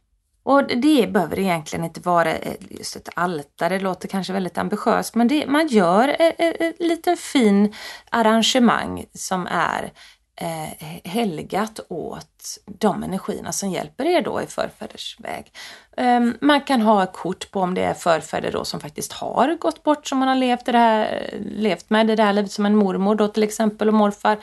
Och 0.43 0.67
det 0.67 1.13
behöver 1.13 1.39
egentligen 1.39 1.85
inte 1.85 2.01
vara 2.01 2.35
eh, 2.35 2.55
just 2.71 2.97
ett 2.97 3.09
altare, 3.15 3.79
det 3.79 3.85
låter 3.85 4.09
kanske 4.09 4.33
väldigt 4.33 4.59
ambitiöst, 4.59 5.15
men 5.15 5.29
det, 5.29 5.47
man 5.47 5.67
gör 5.67 6.17
ett 6.19 6.81
liten 6.81 7.17
fin 7.17 7.75
arrangemang 8.11 9.05
som 9.15 9.47
är 9.47 9.93
eh, 10.41 11.01
helgat 11.05 11.81
åt 11.89 12.59
de 12.65 13.03
energierna 13.03 13.53
som 13.53 13.71
hjälper 13.71 14.05
er 14.05 14.23
då 14.23 14.43
i 14.43 14.47
förfäders 14.47 15.17
väg. 15.21 15.53
Eh, 15.97 16.21
man 16.41 16.61
kan 16.61 16.81
ha 16.81 17.07
kort 17.07 17.51
på 17.51 17.61
om 17.61 17.75
det 17.75 17.83
är 17.83 17.95
förfäder 17.95 18.53
då 18.53 18.65
som 18.65 18.81
faktiskt 18.81 19.13
har 19.13 19.55
gått 19.55 19.83
bort 19.83 20.07
som 20.07 20.19
man 20.19 20.29
har 20.29 20.37
levt, 20.37 20.65
det 20.65 20.79
här, 20.79 21.31
levt 21.41 21.91
med 21.91 22.11
i 22.11 22.17
det 22.17 22.23
här 22.23 22.33
livet 22.33 22.53
som 22.53 22.67
en 22.67 22.77
mormor 22.77 23.15
då 23.15 23.29
till 23.29 23.43
exempel 23.43 23.89
och 23.89 23.95
morfar. 23.95 24.39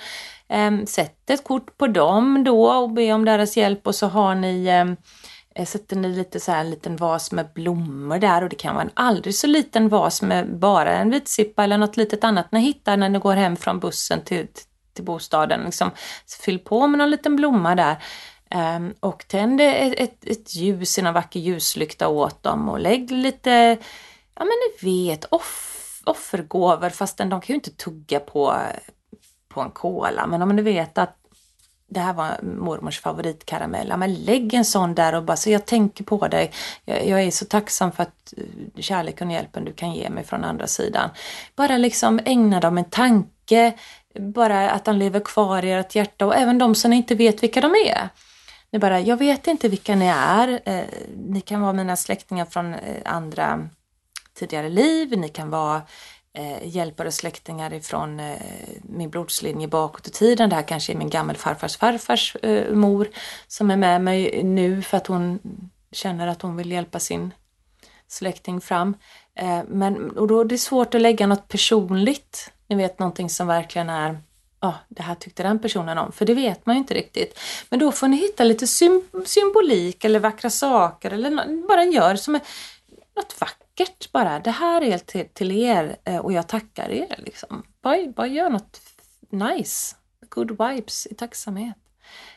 Eh, 0.48 0.86
sätt 0.86 1.30
ett 1.30 1.44
kort 1.44 1.78
på 1.78 1.88
dem 1.88 2.44
då 2.44 2.68
och 2.68 2.90
be 2.92 3.14
om 3.14 3.26
deras 3.26 3.58
hjälp 3.58 3.88
och 3.88 3.96
så 3.96 4.08
har 4.08 4.36
ni 4.36 4.68
ehm, 4.68 4.98
eh, 5.56 5.66
sätter 5.66 5.96
ni 5.96 6.16
lite 6.16 6.40
så 6.40 6.52
här 6.52 6.60
en 6.60 6.70
liten 6.70 6.96
vas 6.96 7.32
med 7.32 7.48
blommor 7.56 8.20
där 8.20 8.44
och 8.44 8.50
det 8.50 8.56
kan 8.56 8.76
vara 8.76 8.86
en 8.86 8.92
aldrig 8.94 9.36
så 9.36 9.48
liten 9.48 9.90
vas 9.90 10.22
med 10.22 10.60
bara 10.60 10.94
en 10.94 11.10
vitsippa 11.10 11.64
eller 11.64 11.78
något 11.78 11.98
litet 11.98 12.24
annat 12.24 12.52
ni 12.52 12.60
hittar 12.60 12.98
när 12.98 13.10
ni 13.10 13.20
går 13.20 13.36
hem 13.36 13.56
från 13.56 13.80
bussen 13.80 14.22
till, 14.22 14.48
till 14.96 15.04
bostaden. 15.04 15.64
Liksom, 15.64 15.92
fyll 16.46 16.60
på 16.60 16.88
med 16.88 16.98
någon 16.98 17.10
liten 17.10 17.36
blomma 17.36 17.76
där. 17.76 17.98
Ehm, 18.50 18.94
och 19.00 19.28
tänd 19.28 19.62
ett, 19.62 19.94
ett, 19.98 20.26
ett 20.26 20.56
ljus 20.56 20.98
i 20.98 21.02
någon 21.02 21.14
vacker 21.14 21.40
ljuslykta 21.40 22.08
åt 22.08 22.44
dem 22.44 22.70
och 22.70 22.80
lägg 22.80 23.12
lite, 23.12 23.78
ja 24.36 24.46
men 24.46 24.48
ni 24.48 24.92
vet, 24.92 25.26
off, 25.26 26.02
offergåvor 26.06 26.90
fastän 26.90 27.30
de 27.30 27.42
kan 27.42 27.54
ju 27.54 27.56
inte 27.56 27.72
tugga 27.72 28.20
på, 28.20 28.56
på 29.50 29.62
en 29.62 29.72
kola. 29.72 30.28
Men 30.28 30.42
om 30.42 30.56
ni 30.56 30.62
vet 30.62 30.98
att 30.98 31.18
det 31.88 32.00
här 32.00 32.14
var 32.14 32.40
mormors 32.42 33.00
favoritkaramell. 33.00 33.88
Ja, 33.90 33.98
men 33.98 34.14
lägg 34.14 34.54
en 34.54 34.66
sån 34.66 34.96
där 34.96 35.16
och 35.16 35.24
bara 35.24 35.38
så 35.38 35.50
jag 35.50 35.66
tänker 35.66 36.04
på 36.04 36.28
dig. 36.28 36.52
Jag, 36.86 37.08
jag, 37.08 37.24
är 37.24 37.32
så 37.32 37.46
tacksam 37.46 37.92
för 37.92 38.04
att 38.04 38.34
eh, 38.38 38.82
kärleken 38.82 39.28
och 39.28 39.34
hjälpen 39.34 39.66
du 39.66 39.74
kan 39.74 39.94
ge 39.94 40.10
mig 40.10 40.24
från 40.24 40.44
andra 40.44 40.68
sidan. 40.68 41.10
Bara 41.56 41.78
liksom 41.78 42.20
ägna 42.26 42.60
dem 42.60 42.78
en 42.78 42.90
tanke. 42.90 43.74
Bara 44.20 44.72
att 44.72 44.86
de 44.86 44.96
lever 44.96 45.20
kvar 45.20 45.66
i 45.66 45.72
ert 45.72 45.96
hjärta 45.96 46.26
och 46.26 46.36
även 46.36 46.58
de 46.58 46.76
som 46.76 46.94
inte 46.94 47.16
vet 47.16 47.44
vilka 47.44 47.62
de 47.62 47.68
är. 47.68 48.10
Ni 48.72 48.80
bara, 48.80 49.00
jag 49.00 49.18
vet 49.18 49.48
inte 49.48 49.70
vilka 49.70 49.96
ni 49.96 50.06
är. 50.16 50.62
Eh, 50.66 50.84
ni 51.18 51.42
kan 51.42 51.62
vara 51.62 51.74
mina 51.74 51.96
släktingar 51.96 52.46
från 52.46 52.74
eh, 52.74 53.02
andra 53.06 53.70
tidigare 54.34 54.70
liv. 54.70 55.18
Ni 55.18 55.30
kan 55.30 55.50
vara 55.50 55.82
eh, 56.34 56.68
hjälpare 56.68 57.08
och 57.08 57.14
släktingar 57.14 57.74
ifrån 57.74 58.20
eh, 58.20 58.38
min 58.84 59.10
blodslinje 59.10 59.68
bakåt 59.68 60.08
i 60.08 60.12
tiden. 60.12 60.50
Det 60.50 60.56
här 60.56 60.64
kanske 60.64 60.94
är 60.94 60.98
min 60.98 61.10
gammelfarfars 61.10 61.78
farfars 61.78 62.36
eh, 62.36 62.74
mor 62.74 63.08
som 63.48 63.72
är 63.72 63.78
med 63.78 64.02
mig 64.02 64.44
nu 64.44 64.82
för 64.82 64.98
att 64.98 65.08
hon 65.08 65.40
känner 65.92 66.28
att 66.28 66.42
hon 66.42 66.56
vill 66.56 66.72
hjälpa 66.72 67.00
sin 67.00 67.34
släkting 68.08 68.62
fram. 68.62 68.96
Eh, 69.36 69.62
men 69.68 70.10
och 70.10 70.28
då 70.28 70.42
är 70.42 70.46
det 70.46 70.58
svårt 70.58 70.96
att 70.96 71.02
lägga 71.02 71.28
något 71.28 71.48
personligt. 71.48 72.52
Ni 72.68 72.76
vet 72.76 73.00
någonting 73.00 73.30
som 73.30 73.48
verkligen 73.48 73.90
är 73.90 74.18
ja, 74.60 74.70
oh, 74.70 74.76
det 74.90 75.04
här 75.04 75.16
tyckte 75.16 75.44
den 75.44 75.60
personen 75.60 75.98
om, 75.98 76.12
för 76.12 76.26
det 76.26 76.34
vet 76.34 76.66
man 76.66 76.76
ju 76.76 76.80
inte 76.80 76.94
riktigt. 76.94 77.40
Men 77.70 77.80
då 77.80 77.92
får 77.92 78.08
ni 78.08 78.18
hitta 78.18 78.44
lite 78.44 78.68
symbolik 79.26 80.04
eller 80.04 80.20
vackra 80.20 80.50
saker 80.50 81.12
eller 81.12 81.68
bara 81.68 81.84
gör 81.84 82.16
som 82.16 82.36
är 82.36 82.42
något 83.16 83.42
vackert 83.42 84.12
bara. 84.12 84.40
Det 84.40 84.52
här 84.52 84.84
är 84.84 84.98
till, 84.98 85.28
till 85.34 85.52
er 85.52 85.98
eh, 86.04 86.18
och 86.18 86.34
jag 86.34 86.48
tackar 86.48 86.90
er 86.90 87.16
liksom. 87.18 87.64
Bara, 87.82 88.08
bara 88.08 88.28
gör 88.28 88.50
något 88.50 88.82
nice. 89.30 89.96
Good 90.30 90.52
vibes 90.52 91.08
i 91.08 91.16
tacksamhet. 91.16 91.76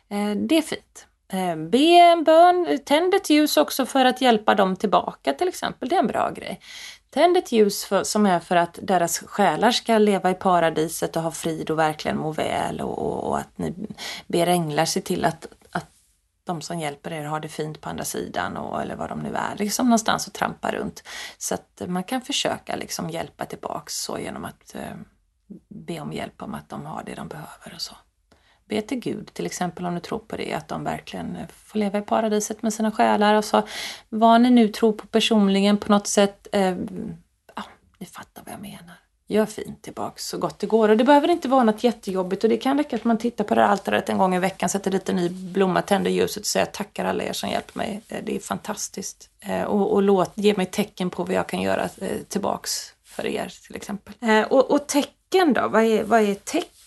Eh, 0.08 0.30
det 0.30 0.58
är 0.58 0.62
fint. 0.62 1.06
Eh, 1.32 1.56
be 1.56 1.78
en 1.78 2.24
bön, 2.24 2.78
tänd 2.84 3.14
ett 3.14 3.30
ljus 3.30 3.56
också 3.56 3.86
för 3.86 4.04
att 4.04 4.20
hjälpa 4.20 4.54
dem 4.54 4.76
tillbaka 4.76 5.32
till 5.32 5.48
exempel. 5.48 5.88
Det 5.88 5.94
är 5.94 6.00
en 6.00 6.06
bra 6.06 6.30
grej. 6.30 6.60
Tänd 7.10 7.36
ett 7.36 7.52
ljus 7.52 7.84
för, 7.84 8.04
som 8.04 8.26
är 8.26 8.40
för 8.40 8.56
att 8.56 8.78
deras 8.82 9.18
själar 9.18 9.70
ska 9.70 9.98
leva 9.98 10.30
i 10.30 10.34
paradiset 10.34 11.16
och 11.16 11.22
ha 11.22 11.30
frid 11.30 11.70
och 11.70 11.78
verkligen 11.78 12.18
må 12.18 12.32
väl 12.32 12.80
och, 12.80 12.98
och, 12.98 13.28
och 13.28 13.38
att 13.38 13.58
ni 13.58 13.74
ber 14.26 14.46
änglar 14.46 14.84
se 14.84 15.00
till 15.00 15.24
att, 15.24 15.46
att 15.70 15.86
de 16.44 16.62
som 16.62 16.78
hjälper 16.78 17.12
er 17.12 17.24
har 17.24 17.40
det 17.40 17.48
fint 17.48 17.80
på 17.80 17.88
andra 17.88 18.04
sidan 18.04 18.56
och, 18.56 18.82
eller 18.82 18.96
vad 18.96 19.08
de 19.08 19.18
nu 19.18 19.34
är, 19.34 19.56
liksom 19.56 19.86
någonstans 19.86 20.26
och 20.26 20.32
trampa 20.32 20.72
runt. 20.72 21.02
Så 21.38 21.54
att 21.54 21.82
man 21.86 22.04
kan 22.04 22.22
försöka 22.22 22.76
liksom 22.76 23.10
hjälpa 23.10 23.44
tillbaks 23.44 23.94
så 24.02 24.18
genom 24.18 24.44
att 24.44 24.74
eh, 24.74 24.96
be 25.68 26.00
om 26.00 26.12
hjälp 26.12 26.42
om 26.42 26.54
att 26.54 26.68
de 26.68 26.86
har 26.86 27.02
det 27.06 27.14
de 27.14 27.28
behöver 27.28 27.72
och 27.74 27.80
så 27.80 27.94
be 28.68 28.82
till 28.82 28.98
Gud, 28.98 29.34
till 29.34 29.46
exempel 29.46 29.86
om 29.86 29.94
du 29.94 30.00
tror 30.00 30.18
på 30.18 30.36
det, 30.36 30.52
att 30.52 30.68
de 30.68 30.84
verkligen 30.84 31.36
får 31.64 31.78
leva 31.78 31.98
i 31.98 32.02
paradiset 32.02 32.62
med 32.62 32.74
sina 32.74 32.92
själar. 32.92 33.34
Alltså, 33.34 33.66
vad 34.08 34.40
ni 34.40 34.50
nu 34.50 34.68
tror 34.68 34.92
på 34.92 35.06
personligen 35.06 35.76
på 35.76 35.92
något 35.92 36.06
sätt, 36.06 36.48
eh, 36.52 36.76
ja, 37.56 37.62
ni 37.98 38.06
fattar 38.06 38.42
vad 38.46 38.54
jag 38.54 38.60
menar. 38.60 38.94
Gör 39.30 39.46
fint 39.46 39.82
tillbaks 39.82 40.28
så 40.28 40.38
gott 40.38 40.58
det 40.58 40.66
går. 40.66 40.88
Och 40.88 40.96
det 40.96 41.04
behöver 41.04 41.30
inte 41.30 41.48
vara 41.48 41.64
något 41.64 41.84
jättejobbigt 41.84 42.44
och 42.44 42.50
det 42.50 42.56
kan 42.56 42.78
räcka 42.78 42.96
att 42.96 43.04
man 43.04 43.18
tittar 43.18 43.44
på 43.44 43.54
det 43.54 43.60
här 43.60 43.68
altaret 43.68 44.08
en 44.08 44.18
gång 44.18 44.34
i 44.34 44.38
veckan, 44.38 44.68
sätter 44.68 44.90
dit 44.90 45.08
en 45.08 45.16
ny 45.16 45.28
blomma, 45.28 45.82
tänder 45.82 46.10
ljuset 46.10 46.40
och 46.40 46.46
säger 46.46 46.66
tackar 46.66 47.04
alla 47.04 47.24
er 47.24 47.32
som 47.32 47.50
hjälper 47.50 47.78
mig. 47.78 48.00
Eh, 48.08 48.24
det 48.24 48.36
är 48.36 48.40
fantastiskt. 48.40 49.30
Eh, 49.40 49.62
och, 49.62 49.92
och 49.92 50.02
låt, 50.02 50.32
ge 50.34 50.54
mig 50.56 50.66
tecken 50.66 51.10
på 51.10 51.24
vad 51.24 51.34
jag 51.34 51.46
kan 51.46 51.60
göra 51.62 51.84
eh, 51.84 52.18
tillbaks 52.28 52.92
för 53.04 53.26
er 53.26 53.52
till 53.66 53.76
exempel. 53.76 54.14
Eh, 54.20 54.42
och, 54.42 54.70
och 54.70 54.86
tecken 54.86 55.52
då, 55.52 55.68
vad 55.68 55.82
är, 55.82 56.04
vad 56.04 56.20
är 56.20 56.34
tecken? 56.34 56.77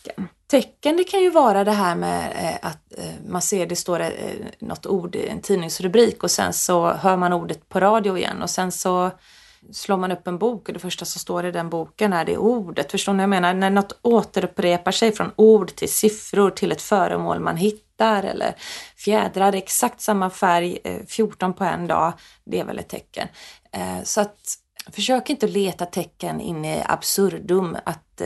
Tecken 0.52 0.98
det 0.98 1.04
kan 1.04 1.22
ju 1.22 1.30
vara 1.30 1.64
det 1.64 1.72
här 1.72 1.96
med 1.96 2.32
eh, 2.36 2.70
att 2.70 2.98
eh, 2.98 3.14
man 3.28 3.42
ser 3.42 3.66
det 3.66 3.76
står 3.76 4.00
eh, 4.00 4.10
något 4.60 4.86
ord 4.86 5.16
i 5.16 5.28
en 5.28 5.42
tidningsrubrik 5.42 6.24
och 6.24 6.32
sen 6.32 6.54
så 6.54 6.92
hör 6.92 7.18
man 7.18 7.34
ordet 7.34 7.70
på 7.70 7.80
radio 7.80 8.18
igen 8.18 8.42
och 8.42 8.50
sen 8.50 8.72
så 8.72 9.12
slår 9.72 9.98
man 9.98 10.12
upp 10.12 10.28
en 10.28 10.38
bok 10.38 10.68
och 10.68 10.74
det 10.74 10.80
första 10.80 11.06
som 11.06 11.20
står 11.20 11.46
i 11.46 11.52
den 11.52 11.70
boken 11.70 12.14
är 12.14 12.26
det 12.26 12.38
ordet. 12.38 12.92
Förstår 12.92 13.14
ni 13.14 13.18
vad 13.18 13.24
jag 13.24 13.30
menar? 13.30 13.54
När 13.54 13.70
något 13.70 14.00
återupprepar 14.02 14.92
sig 14.92 15.12
från 15.12 15.32
ord 15.36 15.76
till 15.76 15.92
siffror 15.92 16.50
till 16.50 16.72
ett 16.72 16.82
föremål 16.82 17.40
man 17.40 17.58
hittar 17.58 18.24
eller 18.24 18.56
fjädrar 18.98 19.54
exakt 19.54 20.02
samma 20.02 20.30
färg 20.30 20.78
14 21.08 21.54
på 21.54 21.64
en 21.64 21.88
dag, 21.88 22.14
det 22.44 22.60
är 22.60 22.66
väl 22.66 22.80
ett 22.80 22.90
tecken. 22.90 23.28
Så 24.04 24.22
att 24.22 24.40
försök 24.92 25.30
inte 25.30 25.48
leta 25.48 25.86
tecken 25.86 26.42
in 26.42 26.66
i 26.66 26.84
absurdum 26.86 27.78
att 27.84 28.22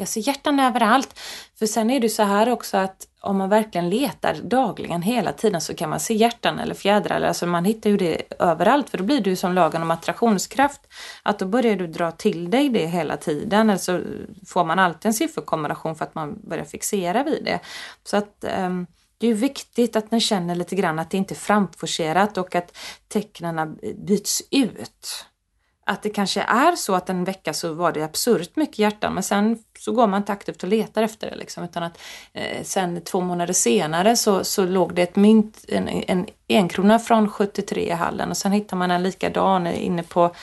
jag 0.00 0.08
ser 0.08 0.20
hjärtan 0.20 0.60
överallt. 0.60 1.18
För 1.58 1.66
sen 1.66 1.90
är 1.90 2.00
det 2.00 2.08
så 2.08 2.22
här 2.22 2.48
också 2.48 2.76
att 2.76 3.06
om 3.20 3.36
man 3.36 3.48
verkligen 3.48 3.90
letar 3.90 4.36
dagligen 4.42 5.02
hela 5.02 5.32
tiden 5.32 5.60
så 5.60 5.74
kan 5.74 5.90
man 5.90 6.00
se 6.00 6.14
hjärtan 6.14 6.58
eller 6.58 6.74
fjädrar. 6.74 7.20
Alltså 7.20 7.46
man 7.46 7.64
hittar 7.64 7.90
ju 7.90 7.96
det 7.96 8.22
överallt 8.38 8.90
för 8.90 8.98
då 8.98 9.04
blir 9.04 9.20
det 9.20 9.30
ju 9.30 9.36
som 9.36 9.52
lagen 9.52 9.82
om 9.82 9.90
attraktionskraft. 9.90 10.80
Att 11.22 11.38
då 11.38 11.46
börjar 11.46 11.76
du 11.76 11.86
dra 11.86 12.10
till 12.10 12.50
dig 12.50 12.68
det 12.68 12.86
hela 12.86 13.16
tiden 13.16 13.70
eller 13.70 13.78
så 13.78 14.00
får 14.46 14.64
man 14.64 14.78
alltid 14.78 15.06
en 15.06 15.14
sifferkombination 15.14 15.96
för 15.96 16.04
att 16.04 16.14
man 16.14 16.40
börjar 16.48 16.64
fixera 16.64 17.22
vid 17.22 17.44
det. 17.44 17.60
Så 18.04 18.16
att 18.16 18.44
um, 18.58 18.86
det 19.18 19.26
är 19.26 19.34
viktigt 19.34 19.96
att 19.96 20.10
man 20.10 20.20
känner 20.20 20.54
lite 20.54 20.76
grann 20.76 20.98
att 20.98 21.10
det 21.10 21.16
inte 21.16 21.34
är 21.34 21.36
framforcerat 21.36 22.38
och 22.38 22.54
att 22.54 22.76
tecknen 23.08 23.78
byts 24.06 24.42
ut 24.50 25.26
att 25.86 26.02
det 26.02 26.10
kanske 26.10 26.40
är 26.40 26.76
så 26.76 26.94
att 26.94 27.10
en 27.10 27.24
vecka 27.24 27.52
så 27.52 27.72
var 27.72 27.92
det 27.92 28.02
absurt 28.02 28.56
mycket 28.56 28.78
hjärtan 28.78 29.14
men 29.14 29.22
sen 29.22 29.58
så 29.78 29.92
går 29.92 30.06
man 30.06 30.18
inte 30.20 30.32
aktivt 30.32 30.62
och 30.62 30.68
letar 30.68 31.02
efter 31.02 31.30
det 31.30 31.36
liksom 31.36 31.64
utan 31.64 31.82
att 31.82 31.98
eh, 32.32 32.62
sen 32.62 33.00
två 33.00 33.20
månader 33.20 33.52
senare 33.52 34.16
så, 34.16 34.44
så 34.44 34.64
låg 34.64 34.94
det 34.94 35.02
ett 35.02 35.16
mynt, 35.16 35.64
en, 35.68 35.88
en 35.88 36.26
enkrona 36.48 36.98
från 36.98 37.28
73 37.28 37.80
i 37.80 37.90
hallen 37.90 38.30
och 38.30 38.36
sen 38.36 38.52
hittar 38.52 38.76
man 38.76 38.90
en 38.90 39.02
likadan 39.02 39.66
inne 39.66 40.02
på 40.02 40.34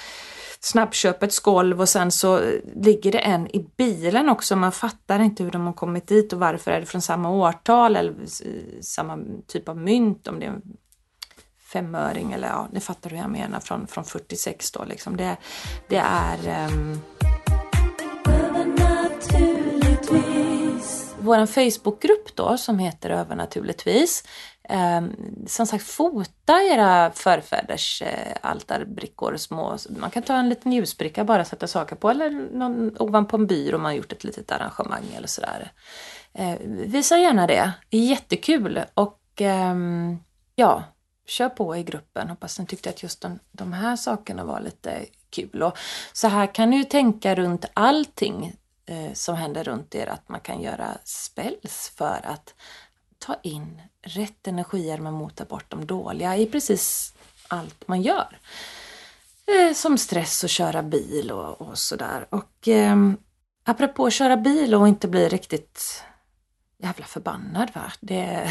snabbköpets 0.60 1.40
golv 1.40 1.82
och 1.82 1.90
sen 1.90 2.12
så 2.12 2.40
eh, 2.40 2.60
ligger 2.76 3.12
det 3.12 3.20
en 3.20 3.56
i 3.56 3.70
bilen 3.78 4.30
också. 4.30 4.56
Man 4.56 4.72
fattar 4.72 5.20
inte 5.20 5.44
hur 5.44 5.52
de 5.52 5.66
har 5.66 5.74
kommit 5.74 6.08
dit 6.08 6.34
och 6.34 6.40
varför 6.40 6.72
är 6.72 6.80
det 6.80 6.86
från 6.86 7.02
samma 7.02 7.30
årtal 7.30 7.96
eller 7.96 8.12
eh, 8.12 8.82
samma 8.82 9.20
typ 9.48 9.70
av 9.70 9.78
mynt 9.78 10.28
om 10.28 10.40
det 10.40 10.46
är 10.46 10.56
femöring 11.78 12.34
eller 12.34 12.48
ja, 12.48 12.68
ni 12.72 12.80
fattar 12.80 13.10
hur 13.10 13.18
jag 13.18 13.30
menar 13.30 13.60
från, 13.60 13.88
från 13.88 14.04
46 14.04 14.72
då 14.72 14.84
liksom. 14.84 15.18
Det, 15.18 15.38
det 15.88 15.98
är 16.06 16.68
um... 16.68 17.02
Vår 21.20 21.46
Facebookgrupp 21.46 22.36
då 22.36 22.58
som 22.58 22.80
heter 22.80 23.10
Övernaturligtvis 23.10 24.24
um, 24.70 24.76
ehm, 24.78 25.14
som 25.48 25.68
sagt 25.68 25.84
fota 25.84 26.62
era 26.62 27.12
förfäders 27.12 28.02
uh, 28.02 28.08
altarbrickor 28.42 29.38
små. 29.38 29.78
Man 29.90 30.10
kan 30.10 30.24
ta 30.24 30.36
en 30.36 30.50
liten 30.50 30.72
ljusbricka 30.72 31.24
bara 31.24 31.46
sätta 31.46 31.68
saker 31.68 31.96
på 31.96 32.10
eller 32.10 32.30
någon, 32.30 32.98
ovanpå 33.00 33.38
en 33.38 33.48
byrå 33.48 33.76
om 33.76 33.84
man 33.84 33.96
gjort 33.96 34.12
ett 34.12 34.24
litet 34.24 34.52
arrangemang 34.52 35.04
eller 35.18 35.28
sådär. 35.28 35.72
Uh, 36.40 36.56
visa 36.68 37.18
gärna 37.18 37.48
det, 37.48 37.72
det 37.90 37.98
är 37.98 38.06
jättekul 38.06 38.82
och 38.94 39.22
um, 39.42 40.20
ja, 40.56 40.84
kör 41.28 41.50
på 41.50 41.78
i 41.78 41.84
gruppen. 41.84 42.30
Hoppas 42.30 42.60
ni 42.60 42.66
tyckte 42.66 42.90
att 42.90 43.04
just 43.04 43.22
de, 43.22 43.40
de 43.52 43.74
här 43.74 43.96
sakerna 43.96 44.44
var 44.44 44.60
lite 44.60 45.06
kul. 45.30 45.64
Och 45.64 45.78
så 46.14 46.28
här 46.28 46.54
kan 46.54 46.70
ni 46.70 46.78
ju 46.78 46.84
tänka 46.84 47.36
runt 47.36 47.66
allting 47.74 48.56
eh, 48.86 49.14
som 49.14 49.36
händer 49.36 49.64
runt 49.64 49.96
er, 49.96 50.08
att 50.08 50.30
man 50.30 50.40
kan 50.40 50.62
göra 50.62 50.98
spells 51.04 51.94
för 51.96 52.20
att 52.24 52.54
ta 53.20 53.36
in 53.44 53.82
rätt 54.02 54.48
energier 54.48 54.98
men 54.98 55.14
mota 55.14 55.46
bort 55.46 55.72
de 55.72 55.86
dåliga 55.86 56.38
i 56.38 56.46
precis 56.46 57.14
allt 57.48 57.88
man 57.88 58.02
gör. 58.02 58.40
Eh, 59.46 59.74
som 59.74 59.98
stress 59.98 60.44
och 60.44 60.50
köra 60.50 60.84
bil 60.84 61.32
och, 61.32 61.62
och 61.62 61.78
sådär. 61.78 62.28
Och 62.30 62.68
eh, 62.68 62.96
apropå 63.64 64.06
att 64.06 64.14
köra 64.14 64.38
bil 64.38 64.76
och 64.76 64.88
inte 64.88 65.08
bli 65.08 65.30
riktigt 65.30 66.04
jävla 66.78 67.06
förbannad 67.06 67.72
va. 67.74 67.92
Det, 68.00 68.50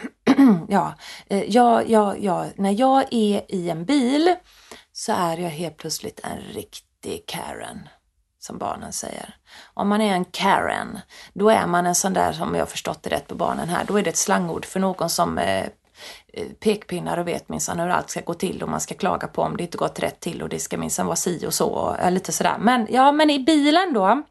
ja, 0.68 0.94
eh, 1.26 1.44
ja, 1.48 1.82
ja, 1.82 2.16
ja, 2.16 2.46
när 2.56 2.80
jag 2.80 3.04
är 3.10 3.54
i 3.54 3.70
en 3.70 3.84
bil 3.84 4.34
så 4.92 5.12
är 5.12 5.36
jag 5.36 5.50
helt 5.50 5.76
plötsligt 5.76 6.20
en 6.22 6.38
riktig 6.38 7.26
Karen, 7.26 7.88
som 8.38 8.58
barnen 8.58 8.92
säger. 8.92 9.36
Om 9.74 9.88
man 9.88 10.00
är 10.00 10.14
en 10.14 10.24
Karen, 10.24 10.98
då 11.32 11.50
är 11.50 11.66
man 11.66 11.86
en 11.86 11.94
sån 11.94 12.12
där, 12.12 12.32
som 12.32 12.54
jag 12.54 12.68
förstått 12.68 13.02
det 13.02 13.10
rätt 13.10 13.28
på 13.28 13.34
barnen 13.34 13.68
här, 13.68 13.84
då 13.84 13.98
är 13.98 14.02
det 14.02 14.10
ett 14.10 14.16
slangord 14.16 14.64
för 14.64 14.80
någon 14.80 15.10
som 15.10 15.38
eh, 15.38 15.66
eh 16.32 16.48
pekpinnar 16.60 17.18
och 17.18 17.28
vet 17.28 17.48
minsann 17.48 17.80
hur 17.80 17.88
allt 17.88 18.10
ska 18.10 18.20
gå 18.20 18.34
till 18.34 18.62
och 18.62 18.68
man 18.68 18.80
ska 18.80 18.94
klaga 18.94 19.28
på 19.28 19.42
om 19.42 19.56
det 19.56 19.62
inte 19.62 19.78
gått 19.78 20.00
rätt 20.00 20.20
till 20.20 20.42
och 20.42 20.48
det 20.48 20.58
ska 20.58 20.78
minsann 20.78 21.06
vara 21.06 21.16
si 21.16 21.46
och 21.46 21.54
så, 21.54 21.68
och, 21.68 21.98
eh, 21.98 22.10
lite 22.10 22.32
sådär. 22.32 22.56
Men 22.58 22.86
ja, 22.90 23.12
men 23.12 23.30
i 23.30 23.38
bilen 23.38 23.92
då, 23.92 24.22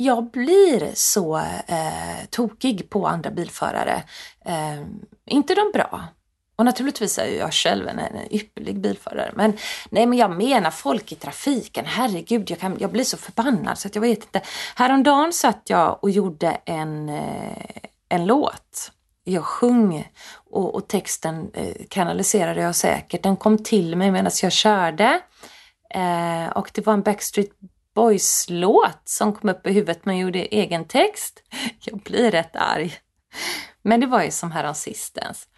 jag 0.00 0.30
blir 0.30 0.90
så 0.94 1.36
eh, 1.66 2.26
tokig 2.30 2.90
på 2.90 3.06
andra 3.06 3.30
bilförare. 3.30 4.02
Eh, 4.48 4.86
inte 5.26 5.54
de 5.54 5.70
bra. 5.74 6.08
Och 6.56 6.64
naturligtvis 6.64 7.18
är 7.18 7.26
ju 7.26 7.36
jag 7.36 7.52
själv 7.52 7.88
en, 7.88 7.98
en 7.98 8.34
ypperlig 8.34 8.80
bilförare. 8.80 9.32
Men 9.36 9.56
nej, 9.90 10.06
men 10.06 10.18
jag 10.18 10.30
menar 10.30 10.70
folk 10.70 11.12
i 11.12 11.14
trafiken. 11.14 11.84
Herregud, 11.86 12.50
jag, 12.50 12.58
kan, 12.58 12.76
jag 12.80 12.92
blir 12.92 13.04
så 13.04 13.16
förbannad 13.16 13.78
så 13.78 13.88
att 13.88 13.94
jag 13.94 14.02
vet 14.02 14.18
inte. 14.18 14.42
Häromdagen 14.74 15.32
satt 15.32 15.62
jag 15.64 15.98
och 16.02 16.10
gjorde 16.10 16.60
en, 16.64 17.08
eh, 17.08 17.82
en 18.08 18.26
låt. 18.26 18.92
Jag 19.24 19.44
sjöng 19.44 20.08
och, 20.50 20.74
och 20.74 20.88
texten 20.88 21.50
eh, 21.54 21.74
kanaliserade 21.88 22.60
jag 22.60 22.74
säkert. 22.74 23.22
Den 23.22 23.36
kom 23.36 23.64
till 23.64 23.96
mig 23.96 24.10
medan 24.10 24.32
jag 24.42 24.52
körde. 24.52 25.20
Eh, 25.94 26.48
och 26.48 26.70
det 26.74 26.86
var 26.86 26.92
en 26.92 27.02
Backstreet 27.02 27.50
Boys-låt 27.94 29.00
som 29.04 29.32
kom 29.32 29.50
upp 29.50 29.66
i 29.66 29.72
huvudet 29.72 30.04
men 30.04 30.18
gjorde 30.18 30.38
egen 30.38 30.84
text. 30.84 31.42
Jag 31.80 31.98
blir 31.98 32.30
rätt 32.30 32.56
arg. 32.56 32.94
Men 33.82 34.00
det 34.00 34.06
var 34.06 34.22
ju 34.22 34.30
som 34.30 34.52
häromsistens. 34.52 35.48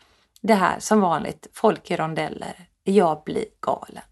Det 0.40 0.54
här 0.54 0.80
som 0.80 1.00
vanligt, 1.00 1.46
folk 1.52 1.90
i 1.90 1.96
rondeller. 1.96 2.68
Jag 2.82 3.22
blir 3.24 3.44
galen. 3.60 4.02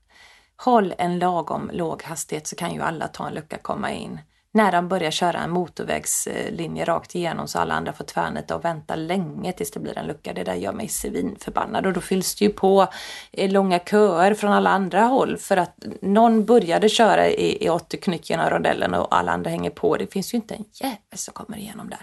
Håll 0.57 0.94
en 0.99 1.18
lagom 1.18 1.71
låg 1.73 2.03
hastighet 2.03 2.47
så 2.47 2.57
kan 2.57 2.75
ju 2.75 2.83
alla 2.83 3.09
ta 3.09 3.27
en 3.27 3.35
lucka 3.35 3.59
komma 3.59 3.90
in 3.92 4.21
när 4.55 4.73
de 4.73 4.89
börjar 4.89 5.11
köra 5.11 5.39
en 5.39 5.51
motorvägslinje 5.51 6.85
rakt 6.85 7.15
igenom 7.15 7.49
så 7.49 7.59
alla 7.59 7.75
andra 7.75 7.93
får 7.93 8.05
tvärnita 8.05 8.57
och 8.57 8.65
vänta 8.65 8.95
länge 8.97 9.53
tills 9.53 9.71
det 9.71 9.81
blir 9.81 9.99
en 9.99 10.07
lucka. 10.07 10.33
Det 10.33 10.45
där 10.45 10.55
gör 10.55 10.73
mig 10.73 10.89
svinförbannad 10.89 11.87
och 11.87 11.93
då 11.93 12.01
fylls 12.01 12.35
det 12.35 12.45
ju 12.45 12.51
på 12.51 12.87
långa 13.33 13.79
köer 13.79 14.35
från 14.35 14.53
alla 14.53 14.71
andra 14.71 15.03
håll 15.03 15.37
för 15.37 15.57
att 15.57 15.85
någon 16.03 16.45
började 16.45 16.89
köra 16.89 17.29
i, 17.29 17.65
i 17.65 17.69
80 17.69 17.97
knyck 17.97 18.31
genom 18.31 18.51
rondellen 18.51 18.95
och 18.95 19.17
alla 19.17 19.33
andra 19.33 19.51
hänger 19.51 19.71
på. 19.71 19.97
Det 19.97 20.13
finns 20.13 20.35
ju 20.35 20.37
inte 20.37 20.55
en 20.55 20.65
jävel 20.73 20.99
som 21.15 21.35
kommer 21.35 21.59
igenom 21.59 21.91
där. 21.91 22.01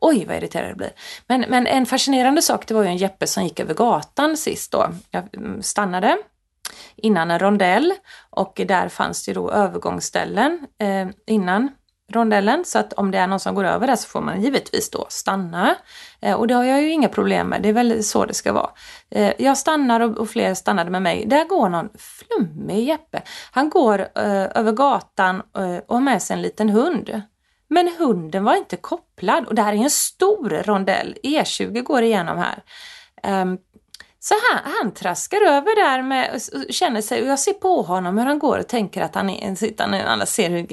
Oj 0.00 0.24
vad 0.24 0.36
irriterad 0.36 0.70
det 0.70 0.74
blir. 0.74 0.92
Men, 1.26 1.44
men 1.48 1.66
en 1.66 1.86
fascinerande 1.86 2.42
sak 2.42 2.66
det 2.66 2.74
var 2.74 2.82
ju 2.82 2.88
en 2.88 2.96
Jeppe 2.96 3.26
som 3.26 3.44
gick 3.44 3.60
över 3.60 3.74
gatan 3.74 4.36
sist 4.36 4.72
då. 4.72 4.88
Jag 5.10 5.36
mm, 5.36 5.62
stannade 5.62 6.18
innan 6.96 7.30
en 7.30 7.38
rondell 7.38 7.94
och 8.30 8.60
där 8.66 8.88
fanns 8.88 9.24
det 9.24 9.32
då 9.32 9.50
övergångsställen 9.50 10.66
eh, 10.78 11.08
innan 11.26 11.68
rondellen 12.12 12.64
så 12.64 12.78
att 12.78 12.92
om 12.92 13.10
det 13.10 13.18
är 13.18 13.26
någon 13.26 13.40
som 13.40 13.54
går 13.54 13.64
över 13.64 13.86
där 13.86 13.96
så 13.96 14.08
får 14.08 14.20
man 14.20 14.42
givetvis 14.42 14.90
då 14.90 15.06
stanna. 15.08 15.76
Eh, 16.20 16.34
och 16.34 16.46
det 16.46 16.54
har 16.54 16.64
jag 16.64 16.82
ju 16.82 16.90
inga 16.90 17.08
problem 17.08 17.48
med, 17.48 17.62
det 17.62 17.68
är 17.68 17.72
väl 17.72 18.04
så 18.04 18.26
det 18.26 18.34
ska 18.34 18.52
vara. 18.52 18.70
Eh, 19.10 19.32
jag 19.38 19.58
stannar 19.58 20.00
och, 20.00 20.18
och 20.18 20.30
fler 20.30 20.54
stannade 20.54 20.90
med 20.90 21.02
mig. 21.02 21.26
Där 21.26 21.44
går 21.44 21.68
någon 21.68 21.88
flummig 21.98 22.84
Jeppe. 22.84 23.22
Han 23.52 23.70
går 23.70 24.00
eh, 24.00 24.58
över 24.58 24.72
gatan 24.72 25.42
eh, 25.56 25.76
och 25.86 25.94
har 25.94 26.00
med 26.00 26.22
sig 26.22 26.36
en 26.36 26.42
liten 26.42 26.68
hund. 26.68 27.22
Men 27.68 27.90
hunden 27.98 28.44
var 28.44 28.56
inte 28.56 28.76
kopplad 28.76 29.46
och 29.46 29.54
det 29.54 29.62
här 29.62 29.72
är 29.72 29.76
en 29.76 29.90
stor 29.90 30.62
rondell, 30.64 31.16
E20 31.22 31.82
går 31.82 32.02
igenom 32.02 32.38
här. 32.38 32.62
Ehm, 33.22 33.58
så 34.22 34.34
han, 34.34 34.72
han 34.72 34.92
traskar 34.92 35.40
över 35.42 35.76
där 35.76 36.02
med, 36.02 36.34
och 36.34 36.74
känner 36.74 37.02
sig, 37.02 37.22
och 37.22 37.28
jag 37.28 37.38
ser 37.38 37.52
på 37.52 37.82
honom 37.82 38.18
hur 38.18 38.26
han 38.26 38.38
går 38.38 38.58
och 38.58 38.68
tänker 38.68 39.02
att 39.02 39.14
han 39.14 39.30
är, 39.30 39.54
sitter 39.54 39.86
nu, 39.86 40.00
alla 40.00 40.26
ser 40.26 40.50
hur 40.50 40.66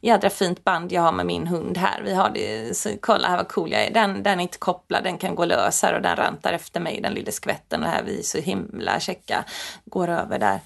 jädra 0.00 0.30
fint 0.30 0.64
band 0.64 0.92
jag 0.92 1.02
har 1.02 1.12
med 1.12 1.26
min 1.26 1.46
hund 1.46 1.78
här. 1.78 2.02
Vi 2.04 2.14
har 2.14 2.30
det, 2.30 2.76
så, 2.76 2.90
kolla 3.00 3.28
här 3.28 3.36
vad 3.36 3.48
cool 3.48 3.72
jag 3.72 3.84
är. 3.84 3.90
Den, 3.90 4.22
den 4.22 4.38
är 4.38 4.42
inte 4.42 4.58
kopplad, 4.58 5.04
den 5.04 5.18
kan 5.18 5.34
gå 5.34 5.44
lös 5.44 5.82
här 5.82 5.94
och 5.94 6.02
den 6.02 6.16
rantar 6.16 6.52
efter 6.52 6.80
mig, 6.80 7.00
den 7.00 7.14
lilla 7.14 7.32
skvätten 7.32 7.82
och 7.82 7.88
här 7.88 8.02
vi 8.02 8.18
är 8.18 8.22
så 8.22 8.38
himla 8.38 9.00
checka. 9.00 9.44
Går 9.84 10.08
över 10.08 10.38
där. 10.38 10.60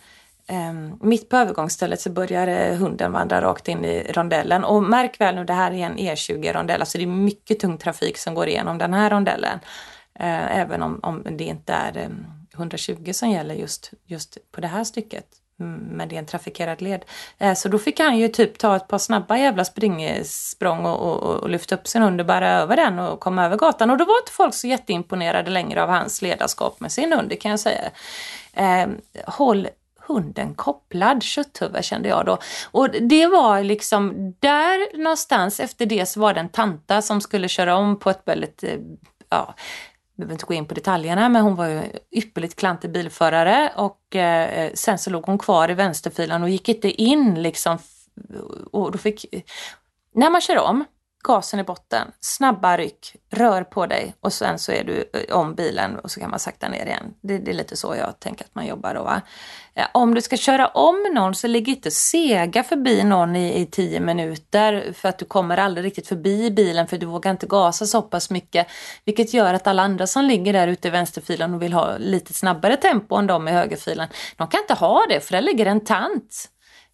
Um, 0.49 0.99
mitt 1.03 1.29
på 1.29 1.37
övergångsstället 1.37 2.01
så 2.01 2.11
börjar 2.11 2.47
eh, 2.47 2.77
hunden 2.77 3.13
vandra 3.13 3.41
rakt 3.41 3.69
in 3.69 3.85
i 3.85 4.13
rondellen 4.13 4.65
och 4.65 4.83
märk 4.83 5.21
väl 5.21 5.35
nu 5.35 5.45
det 5.45 5.53
här 5.53 5.73
är 5.73 5.87
en 5.87 5.99
E20 5.99 6.53
rondell, 6.53 6.81
alltså 6.81 6.99
det 6.99 7.05
är 7.05 7.09
mycket 7.09 7.61
tung 7.61 7.79
trafik 7.79 8.19
som 8.19 8.35
går 8.35 8.49
igenom 8.49 8.79
den 8.79 8.95
här 8.95 9.11
rondellen. 9.11 9.61
Eh, 10.19 10.59
även 10.59 10.83
om, 10.83 11.01
om 11.03 11.23
det 11.31 11.45
inte 11.45 11.73
är 11.73 11.97
eh, 11.97 12.09
120 12.55 13.13
som 13.13 13.31
gäller 13.31 13.55
just, 13.55 13.93
just 14.07 14.39
på 14.53 14.61
det 14.61 14.69
här 14.69 14.85
stycket. 14.85 15.27
Mm, 15.61 15.75
men 15.75 16.09
det 16.09 16.15
är 16.15 16.19
en 16.19 16.27
trafikerad 16.27 16.83
led. 16.83 17.05
Eh, 17.39 17.55
så 17.55 17.69
då 17.69 17.79
fick 17.79 18.01
han 18.01 18.19
ju 18.19 18.29
typ 18.29 18.59
ta 18.59 18.77
ett 18.77 18.89
par 18.89 18.99
snabba 18.99 19.37
jävla 19.37 19.65
springsprång 19.65 20.87
och, 20.87 21.01
och, 21.01 21.43
och 21.43 21.51
lyfta 21.51 21.75
upp 21.75 21.87
sin 21.87 22.03
hund 22.03 22.21
och 22.21 22.27
bära 22.27 22.51
över 22.51 22.77
den 22.77 22.99
och 22.99 23.21
komma 23.21 23.45
över 23.45 23.57
gatan. 23.57 23.91
Och 23.91 23.99
då 23.99 24.05
var 24.05 24.19
inte 24.23 24.33
folk 24.33 24.55
så 24.55 24.67
jätteimponerade 24.67 25.51
längre 25.51 25.83
av 25.83 25.89
hans 25.89 26.23
ledarskap 26.23 26.81
med 26.81 26.93
sin 26.93 27.13
hund, 27.13 27.29
det 27.29 27.37
kan 27.37 27.51
jag 27.51 27.61
säga. 27.61 27.91
Eh, 28.53 28.89
håll 29.27 29.69
hunden 30.07 30.55
kopplad, 30.55 31.23
kötthuvud 31.23 31.85
kände 31.85 32.09
jag 32.09 32.27
då. 32.27 32.39
Och 32.71 32.91
det 32.91 33.27
var 33.27 33.63
liksom 33.63 34.35
där 34.41 34.99
någonstans 34.99 35.61
efter 35.61 35.87
det 35.87 36.07
så 36.07 36.21
var 36.21 36.35
det 36.35 36.41
en 36.41 36.49
tanta 36.49 37.03
som 37.03 37.21
skulle 37.21 37.49
köra 37.49 37.77
om 37.77 37.99
på 37.99 38.11
ett 38.11 38.23
väldigt 38.25 38.65
eh, 38.65 38.79
ja, 39.29 39.55
behöver 40.17 40.33
inte 40.33 40.47
gå 40.47 40.55
in 40.55 40.67
på 40.67 40.75
detaljerna, 40.75 41.29
men 41.29 41.43
hon 41.43 41.55
var 41.55 41.67
ju 41.67 41.83
ypperligt 42.11 42.57
klantig 42.57 42.93
bilförare 42.93 43.73
och 43.77 44.17
eh, 44.17 44.71
sen 44.75 44.99
så 44.99 45.11
låg 45.11 45.27
hon 45.27 45.39
kvar 45.39 45.71
i 45.71 45.75
vänsterfilen 45.75 46.43
och 46.43 46.49
gick 46.49 46.69
inte 46.69 46.91
in 47.03 47.43
liksom. 47.43 47.79
Och 48.73 48.93
då 48.93 48.99
fick, 48.99 49.25
när 50.15 50.31
man 50.31 50.41
kör 50.41 50.59
om, 50.59 50.85
gasen 51.27 51.61
i 51.61 51.65
botten, 51.65 52.09
snabba 52.21 52.77
ryck, 52.77 53.17
rör 53.31 53.65
på 53.65 53.87
dig 53.87 54.15
och 54.21 54.33
sen 54.33 54.59
så 54.59 54.73
är 54.73 54.85
du 54.85 55.11
eh, 55.13 55.37
om 55.37 55.55
bilen 55.55 55.99
och 55.99 56.11
så 56.11 56.21
kan 56.21 56.31
man 56.31 56.39
sakta 56.39 56.69
ner 56.69 56.87
igen. 56.87 57.15
Det, 57.21 57.39
det 57.39 57.51
är 57.51 57.55
lite 57.55 57.77
så 57.77 57.95
jag 57.97 58.21
tänker 58.21 58.45
att 58.45 58.55
man 58.55 58.67
jobbar 58.67 58.95
då. 58.95 59.03
Va? 59.03 59.23
Eh, 59.75 59.87
om 59.95 60.15
du 60.15 60.23
ska 60.23 60.37
köra 60.37 60.67
om 60.67 61.05
någon 61.15 61.35
så 61.35 61.47
ligg 61.47 61.69
inte 61.69 61.91
sega 61.91 62.63
förbi 62.63 63.05
någon 63.05 63.37
i, 63.37 63.61
i 63.61 63.67
tio 63.67 64.01
minuter 64.01 64.93
för 64.93 65.09
att 65.09 65.19
du 65.19 65.25
kommer 65.25 65.57
aldrig 65.57 65.87
riktigt 65.87 66.09
förbi 66.09 66.51
bilen 66.51 66.87
för 66.87 66.99
du 66.99 67.07
vågar 67.07 67.31
inte 67.31 67.47
gasa 67.47 67.87
så 67.87 68.03
pass 68.03 68.31
mycket. 68.31 68.67
Vilket 69.05 69.35
gör 69.35 69.55
att 69.55 69.67
alla 69.67 69.83
andra 69.83 70.07
som 70.07 70.25
ligger 70.25 70.53
där 70.53 70.69
ute 70.69 70.89
i 70.89 70.91
vänsterfilen 70.91 71.55
och 71.55 71.63
vill 71.63 71.73
ha 71.73 71.99
lite 71.99 72.35
snabbare 72.35 72.77
tempo 72.77 73.17
än 73.17 73.27
de 73.27 73.49
i 73.49 73.53
högerfilen, 73.53 74.09
de 74.37 74.49
kan 74.49 74.61
inte 74.61 74.75
ha 74.75 75.07
det 75.09 75.21
för 75.21 75.33
där 75.33 75.41
ligger 75.41 75.67
en 75.67 75.85
tant 75.85 76.51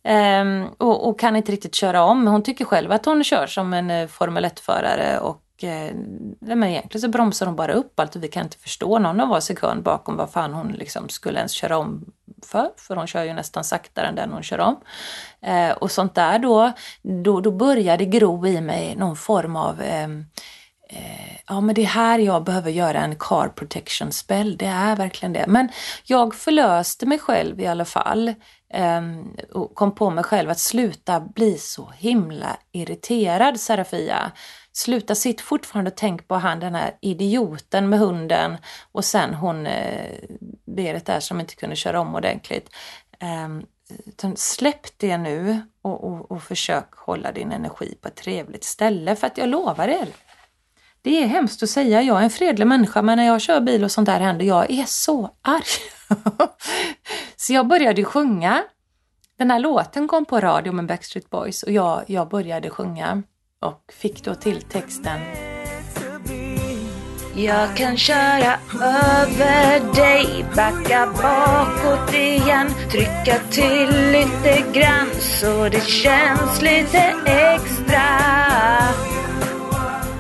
Um, 0.09 0.69
och, 0.79 1.09
och, 1.09 1.19
kan 1.19 1.37
inte 1.37 1.53
riktigt 1.53 1.75
köra 1.75 2.05
om. 2.05 2.27
Hon 2.27 2.43
tycker 2.43 2.65
själv 2.65 2.93
att 2.93 3.07
hon 3.07 3.25
kör 3.25 3.47
som 3.47 3.73
en 3.73 3.91
uh, 3.91 4.09
Formel 4.09 4.45
1-förare 4.45 5.19
och 5.19 5.43
uh, 5.65 5.97
men 6.41 6.65
egentligen 6.65 7.01
så 7.03 7.09
bromsar 7.09 7.47
hon 7.47 7.57
bara 7.57 7.73
upp 7.73 8.01
allt 8.01 8.17
och 8.17 8.25
vi 8.25 8.29
kan 8.29 8.45
inte 8.45 8.59
förstå 8.59 8.99
någon 8.99 9.21
av 9.21 9.33
oss 9.33 9.45
sekund 9.45 9.83
bakom 9.83 10.17
vad 10.17 10.31
fan 10.31 10.53
hon 10.53 10.69
liksom 10.69 11.09
skulle 11.09 11.39
ens 11.39 11.53
köra 11.53 11.79
om 11.79 12.05
för. 12.47 12.71
För 12.77 12.97
hon 12.97 13.07
kör 13.07 13.25
ju 13.25 13.33
nästan 13.33 13.65
saktare 13.65 14.07
än 14.07 14.15
den 14.15 14.33
hon 14.33 14.43
kör 14.43 14.61
om. 14.61 14.81
Uh, 15.49 15.71
och 15.71 15.91
sånt 15.91 16.15
där 16.15 16.39
då, 16.39 16.73
då, 17.03 17.41
då 17.41 17.51
börjar 17.51 17.97
det 17.97 18.07
gro 18.07 18.47
i 18.47 18.61
mig 18.61 18.97
någon 18.97 19.17
form 19.17 19.57
av 19.57 19.83
um, 20.05 20.27
ja 21.49 21.61
men 21.61 21.75
det 21.75 21.83
är 21.83 21.87
här 21.87 22.19
jag 22.19 22.45
behöver 22.45 22.71
göra 22.71 23.01
en 23.01 23.17
car 23.17 23.49
protection 23.49 24.13
spell, 24.13 24.57
det 24.57 24.67
är 24.67 24.97
verkligen 24.97 25.33
det. 25.33 25.45
Men 25.49 25.69
jag 26.05 26.35
förlöste 26.35 27.07
mig 27.07 27.19
själv 27.19 27.61
i 27.61 27.67
alla 27.67 27.85
fall 27.85 28.35
um, 28.75 29.37
och 29.53 29.75
kom 29.75 29.95
på 29.95 30.11
mig 30.11 30.25
själv 30.25 30.51
att 30.51 30.59
sluta 30.59 31.21
bli 31.21 31.59
så 31.59 31.93
himla 31.97 32.57
irriterad 32.73 33.61
Serafia. 33.61 34.33
Sluta 34.73 35.15
sitt 35.15 35.41
fortfarande 35.41 35.91
och 35.91 35.97
tänk 35.97 36.29
på 36.29 36.35
han 36.35 36.61
den 36.61 36.75
här 36.75 36.97
idioten 37.01 37.89
med 37.89 37.99
hunden 37.99 38.57
och 38.93 39.05
sen 39.05 39.35
hon 39.35 39.67
eh, 39.67 40.19
Berit 40.67 41.07
där 41.07 41.21
som 41.21 41.41
inte 41.41 41.55
kunde 41.55 41.77
köra 41.77 42.01
om 42.01 42.15
ordentligt. 42.15 42.69
Um, 43.43 43.67
släpp 44.37 44.99
det 44.99 45.19
nu 45.19 45.61
och, 45.83 46.05
och, 46.05 46.31
och 46.31 46.43
försök 46.43 46.95
hålla 46.95 47.33
din 47.33 47.53
energi 47.53 47.95
på 48.03 48.09
ett 48.09 48.17
trevligt 48.17 48.65
ställe 48.65 49.17
för 49.17 49.27
att 49.27 49.39
jag 49.39 49.49
lovar 49.49 49.89
er 49.89 50.09
det 51.03 51.23
är 51.23 51.27
hemskt 51.27 51.63
att 51.63 51.71
säga, 51.71 52.03
jag 52.03 52.19
är 52.19 52.23
en 52.23 52.31
fredlig 52.31 52.67
människa 52.67 53.03
men 53.03 53.19
när 53.19 53.27
jag 53.27 53.41
kör 53.41 53.61
bil 53.61 53.85
och 53.85 53.91
sånt 53.91 54.07
där 54.07 54.21
händer, 54.21 54.45
jag 54.45 54.71
är 54.71 54.85
så 54.87 55.31
arg. 55.43 55.63
så 57.43 57.53
jag 57.53 57.67
började 57.67 58.05
sjunga. 58.05 58.63
Den 59.39 59.51
här 59.51 59.59
låten 59.59 60.09
kom 60.09 60.25
på 60.25 60.41
radio 60.41 60.73
med 60.73 60.87
Backstreet 60.87 61.31
Boys 61.31 61.63
och 61.63 61.73
jag, 61.73 62.05
jag 62.07 62.29
började 62.29 62.71
sjunga 62.71 63.23
och 63.61 63.93
fick 63.93 64.25
då 64.25 64.35
till 64.35 64.63
texten 64.63 65.21
jag 67.37 67.77
kan 67.77 67.97
köra 67.97 68.59
över 68.83 69.95
dig, 69.95 70.45
backa 70.57 71.07
bakåt 71.07 72.15
igen, 72.15 72.71
trycka 72.91 73.39
till 73.51 74.11
lite 74.13 74.63
grann 74.73 75.11
så 75.21 75.69
det 75.69 75.87
känns 75.87 76.63
lite 76.63 77.15
extra. 77.25 78.19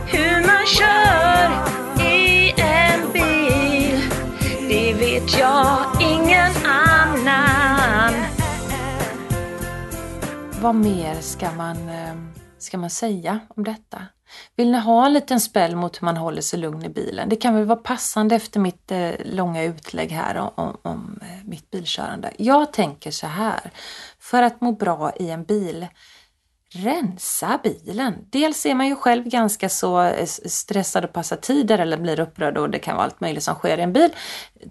Hur 0.06 0.46
man 0.46 0.66
kör 0.66 1.50
i 2.06 2.52
en 2.56 3.12
bil, 3.12 4.00
det 4.68 4.94
vet 4.94 5.38
jag 5.38 6.02
Vad 10.62 10.75
mer 10.75 11.20
ska 11.20 11.51
man, 11.53 11.88
eh, 11.88 12.14
ska 12.59 12.79
man 12.79 12.90
säga 12.90 13.40
om 13.48 13.64
detta? 13.64 14.07
Vill 14.57 14.70
ni 14.70 14.79
ha 14.79 15.07
en 15.07 15.12
liten 15.12 15.40
spel 15.40 15.77
mot 15.77 16.03
hur 16.03 16.05
man 16.05 16.16
håller 16.16 16.42
sig 16.42 16.59
lugn 16.59 16.85
i 16.85 16.88
bilen? 16.88 17.29
Det 17.29 17.37
kan 17.37 17.55
väl 17.55 17.64
vara 17.64 17.79
passande 17.79 18.35
efter 18.35 18.61
mitt 18.61 18.90
eh, 18.90 19.11
långa 19.25 19.62
utlägg 19.62 20.11
här 20.11 20.37
om, 20.37 20.51
om, 20.55 20.77
om 20.83 21.20
eh, 21.22 21.48
mitt 21.48 21.70
bilkörande. 21.70 22.33
Jag 22.37 22.72
tänker 22.72 23.11
så 23.11 23.27
här, 23.27 23.70
för 24.18 24.42
att 24.42 24.61
må 24.61 24.72
bra 24.72 25.12
i 25.16 25.31
en 25.31 25.44
bil 25.44 25.87
rensa 26.75 27.61
bilen. 27.62 28.14
Dels 28.31 28.66
är 28.66 28.75
man 28.75 28.88
ju 28.88 28.96
själv 28.96 29.25
ganska 29.25 29.68
så 29.68 30.03
eh, 30.03 30.27
stressad 30.27 31.05
och 31.05 31.12
passar 31.12 31.37
tider 31.37 31.79
eller 31.79 31.96
blir 31.96 32.20
upprörd 32.20 32.59
och 32.59 32.70
det 32.70 32.79
kan 32.79 32.96
vara 32.96 33.05
allt 33.05 33.20
möjligt 33.20 33.44
som 33.44 33.55
sker 33.55 33.79
i 33.79 33.83
en 33.83 33.92
bil. 33.92 34.11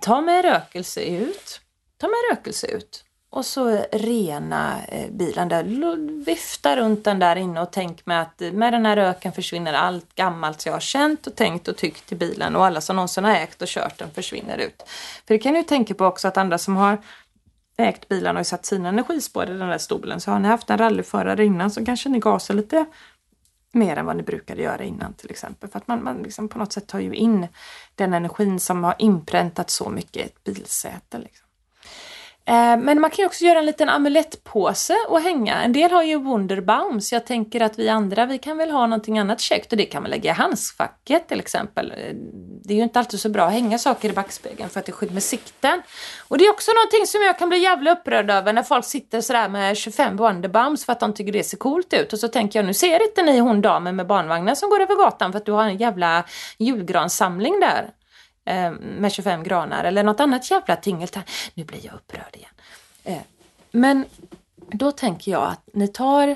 Ta 0.01 0.21
med 0.21 0.45
rökelse 0.45 1.01
ut. 1.01 1.62
Ta 1.97 2.08
med 2.08 2.17
rökelse 2.32 2.67
ut. 2.67 3.06
Och 3.34 3.46
så 3.46 3.86
rena 3.91 4.86
eh, 4.88 5.12
bilen 5.12 5.50
där. 5.50 5.63
Vifta 6.26 6.76
runt 6.76 7.04
den 7.04 7.20
där 7.20 7.36
inne 7.36 7.62
och 7.62 7.72
tänk 7.72 8.06
med 8.06 8.22
att 8.22 8.41
eh, 8.41 8.52
med 8.52 8.74
den 8.74 8.86
här 8.86 8.96
röken 8.96 9.32
försvinner 9.32 9.74
allt 9.74 10.15
gammalt 10.15 10.65
jag 10.65 10.74
har 10.74 10.80
känt 10.80 11.28
och 11.28 11.36
tänkt 11.36 11.67
och 11.67 11.78
tyckt 11.78 12.12
i 12.12 12.15
bilen 12.15 12.56
och 12.56 12.65
alla 12.65 12.82
som 12.82 12.96
någonsin 12.96 13.24
har 13.24 13.32
ägt 13.32 13.62
och 13.62 13.67
kört 13.67 13.98
den 13.98 14.12
försvinner 14.12 14.58
ut. 14.58 14.84
För 15.28 15.34
det 15.34 15.39
kan 15.39 15.54
du 15.54 15.63
tänka 15.63 15.94
på 15.94 16.06
också 16.06 16.28
att 16.28 16.38
andra 16.38 16.58
som 16.58 16.78
har 16.78 16.98
ägt 17.78 18.08
bilen 18.08 18.38
och 18.38 18.48
satt 18.48 18.65
sina 18.65 18.89
energispår 18.89 19.44
i 19.44 19.58
den 19.58 19.70
där 19.70 19.78
stolen. 19.78 20.22
Så 20.22 20.32
har 20.32 20.39
ni 20.39 20.48
haft 20.48 20.70
en 20.70 20.78
rallyförare 20.78 21.46
innan 21.46 21.72
så 21.72 21.86
kanske 21.86 22.10
ni 22.10 22.20
gasar 22.20 22.54
lite 22.54 22.86
mer 23.72 23.98
än 23.98 24.06
vad 24.06 24.15
ni 24.15 24.24
brukade 24.24 24.62
göra 24.62 24.84
innan 24.84 25.13
till 25.13 25.32
exempel. 25.32 25.70
För 25.70 25.78
att 25.78 25.88
man, 25.88 26.04
man 26.04 26.17
liksom 26.24 26.48
på 26.48 26.58
något 26.58 26.74
sätt 26.74 26.88
tar 26.88 27.00
ju 27.00 27.13
in 27.13 27.48
den 27.96 28.13
energin 28.13 28.60
som 28.60 28.84
har 28.84 28.96
inpräntat 28.98 29.70
så 29.70 29.89
mycket 29.89 30.17
i 30.17 30.22
ett 30.22 30.44
bilsäte. 30.44 31.17
Liksom. 31.17 31.48
Eh, 32.45 32.77
men 32.77 33.01
man 33.01 33.10
kan 33.10 33.23
ju 33.23 33.25
också 33.25 33.45
göra 33.45 33.60
en 33.60 33.65
liten 33.65 33.89
amulettpåse 33.89 34.95
och 35.08 35.21
hänga. 35.21 35.63
En 35.63 35.73
del 35.73 35.91
har 35.91 36.04
ju 36.04 36.19
Wunderbaums. 36.19 37.12
Jag 37.12 37.25
tänker 37.25 37.62
att 37.62 37.80
vi 37.80 37.89
andra, 37.89 38.25
vi 38.25 38.38
kan 38.38 38.58
väl 38.58 38.71
ha 38.71 38.88
någonting 38.88 39.19
annat 39.19 39.39
käckt 39.39 39.71
och 39.71 39.77
det 39.77 39.86
kan 39.86 40.04
man 40.04 40.12
lägga 40.12 40.32
i 40.32 40.34
handskfacket 40.34 41.27
till 41.27 41.39
exempel. 41.39 41.91
Eh, 41.91 42.15
det 42.63 42.73
är 42.73 42.77
ju 42.77 42.84
inte 42.84 42.99
alltid 42.99 43.19
så 43.19 43.30
bra 43.30 43.45
att 43.45 43.54
hänga 43.54 43.77
saker 43.77 44.10
i 44.10 44.13
backspegeln 44.13 44.69
för 44.69 44.80
att 44.80 44.86
det 44.86 44.91
skyddar 44.91 45.13
med 45.13 45.23
sikten. 45.23 45.82
Och 46.27 46.38
det 46.38 46.45
är 46.45 46.51
också 46.51 46.71
någonting 46.71 47.08
som 47.08 47.21
jag 47.21 47.39
kan 47.39 47.49
bli 47.49 47.58
jävla 47.58 47.91
upprörd 47.91 48.30
över 48.30 48.54
när 48.54 48.63
folk 48.63 48.86
sitter 48.86 49.21
sådär 49.21 49.49
med 49.49 49.77
25 49.77 50.17
Wunderbaums 50.17 50.86
för 50.86 50.91
att 50.93 50.99
de 50.99 51.13
tycker 51.13 51.32
det 51.32 51.43
ser 51.43 51.58
coolt 51.58 51.93
ut. 51.93 52.13
Och 52.13 52.19
så 52.19 52.27
tänker 52.27 52.60
jag, 52.60 52.65
nu 52.65 52.73
ser 52.73 53.04
inte 53.04 53.23
ni 53.23 53.39
hon 53.39 53.62
damen 53.62 53.95
med 53.95 54.08
barnvagnen 54.08 54.56
som 54.56 54.69
går 54.69 54.82
över 54.82 54.95
gatan 54.95 55.32
för 55.32 55.39
att 55.39 55.45
du 55.45 55.51
har 55.51 55.63
en 55.63 55.77
jävla 55.77 56.23
julgransamling 56.58 57.60
där. 57.60 57.89
Eh, 58.45 58.71
med 58.71 59.12
25 59.12 59.43
granar 59.43 59.84
eller 59.84 60.04
något 60.04 60.19
annat 60.19 60.51
jävla 60.51 60.75
tingeltang. 60.75 61.23
Nu 61.54 61.63
blir 61.63 61.86
jag 61.86 61.95
upprörd 61.95 62.36
igen. 62.36 62.51
Eh, 63.04 63.21
men 63.71 64.06
då 64.71 64.91
tänker 64.91 65.32
jag 65.32 65.43
att 65.43 65.69
ni 65.73 65.88
tar 65.88 66.27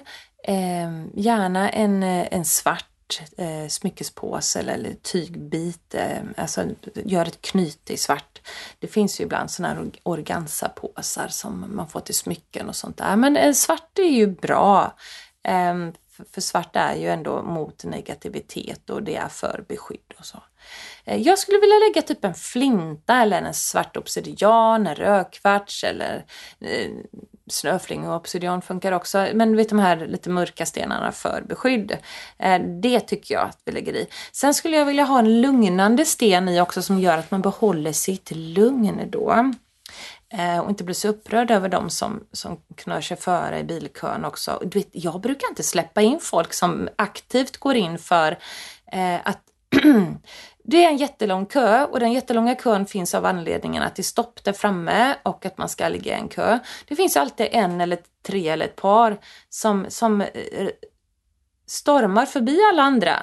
eh, 0.43 1.05
gärna 1.13 1.69
en, 1.69 2.03
eh, 2.03 2.27
en 2.31 2.45
svart 2.45 3.21
eh, 3.37 3.67
smyckespåse 3.67 4.59
eller, 4.59 4.73
eller 4.73 4.93
tygbit, 4.93 5.95
eh, 5.95 6.21
alltså 6.37 6.65
gör 6.93 7.25
ett 7.25 7.41
knyte 7.41 7.93
i 7.93 7.97
svart. 7.97 8.41
Det 8.79 8.87
finns 8.87 9.19
ju 9.19 9.23
ibland 9.23 9.51
sådana 9.51 9.73
här 9.73 9.91
organsapåsar 10.03 11.27
som 11.27 11.75
man 11.75 11.87
får 11.87 11.99
till 11.99 12.15
smycken 12.15 12.69
och 12.69 12.75
sånt 12.75 12.97
där. 12.97 13.15
Men 13.15 13.37
eh, 13.37 13.53
svart 13.53 13.99
är 13.99 14.09
ju 14.09 14.27
bra. 14.27 14.93
Eh, 15.43 15.75
för 16.31 16.41
svart 16.41 16.75
är 16.75 16.95
ju 16.95 17.09
ändå 17.09 17.41
mot 17.43 17.83
negativitet 17.83 18.89
och 18.89 19.03
det 19.03 19.15
är 19.15 19.27
för 19.27 19.65
beskydd 19.67 20.13
och 20.19 20.25
så. 20.25 20.43
Eh, 21.05 21.21
jag 21.21 21.39
skulle 21.39 21.59
vilja 21.59 21.75
lägga 21.75 22.01
typ 22.01 22.25
en 22.25 22.33
flinta 22.33 23.21
eller 23.21 23.41
en 23.41 23.53
svart 23.53 23.97
obsidian, 23.97 24.87
en 24.87 24.95
rödkvarts 24.95 25.83
eller 25.83 26.25
eh, 26.61 26.91
snöfling 27.49 28.07
och 28.07 28.15
obsidian 28.15 28.61
funkar 28.61 28.91
också. 28.91 29.27
Men 29.33 29.55
vet 29.55 29.69
de 29.69 29.79
här 29.79 30.07
lite 30.07 30.29
mörka 30.29 30.65
stenarna 30.65 31.11
för 31.11 31.41
beskydd. 31.41 31.97
Eh, 32.37 32.61
det 32.81 32.99
tycker 32.99 33.33
jag 33.33 33.43
att 33.43 33.59
vi 33.65 33.71
lägger 33.71 33.93
i. 33.93 34.07
Sen 34.31 34.53
skulle 34.53 34.77
jag 34.77 34.85
vilja 34.85 35.03
ha 35.03 35.19
en 35.19 35.41
lugnande 35.41 36.05
sten 36.05 36.49
i 36.49 36.61
också 36.61 36.81
som 36.81 36.99
gör 36.99 37.17
att 37.17 37.31
man 37.31 37.41
behåller 37.41 37.91
sitt 37.91 38.31
lugn 38.31 39.01
då. 39.09 39.51
Och 40.63 40.69
inte 40.69 40.83
blir 40.83 40.95
så 40.95 41.07
upprörd 41.07 41.51
över 41.51 41.69
de 41.69 41.89
som, 41.89 42.23
som 42.31 42.57
knör 42.75 43.01
sig 43.01 43.17
före 43.17 43.59
i 43.59 43.63
bilkön 43.63 44.25
också. 44.25 44.61
Du 44.65 44.79
vet, 44.79 44.89
jag 44.91 45.21
brukar 45.21 45.49
inte 45.49 45.63
släppa 45.63 46.01
in 46.01 46.19
folk 46.21 46.53
som 46.53 46.89
aktivt 46.95 47.57
går 47.57 47.75
in 47.75 47.97
för 47.97 48.37
eh, 48.91 49.15
att 49.23 49.41
Det 50.67 50.85
är 50.85 50.89
en 50.89 50.97
jättelång 50.97 51.45
kö 51.45 51.85
och 51.85 51.99
den 51.99 52.11
jättelånga 52.11 52.55
kön 52.55 52.85
finns 52.85 53.15
av 53.15 53.25
anledningen 53.25 53.83
att 53.83 53.95
det 53.95 54.01
är 54.01 54.03
stopp 54.03 54.43
där 54.43 54.53
framme 54.53 55.15
och 55.23 55.45
att 55.45 55.57
man 55.57 55.69
ska 55.69 55.87
ligga 55.87 56.17
i 56.17 56.19
en 56.19 56.27
kö. 56.27 56.59
Det 56.87 56.95
finns 56.95 57.17
alltid 57.17 57.47
en 57.51 57.81
eller 57.81 57.99
tre 58.27 58.49
eller 58.49 58.65
ett 58.65 58.75
par 58.75 59.17
som, 59.49 59.85
som 59.89 60.21
eh, 60.21 60.27
stormar 61.67 62.25
förbi 62.25 62.59
alla 62.71 62.83
andra 62.83 63.15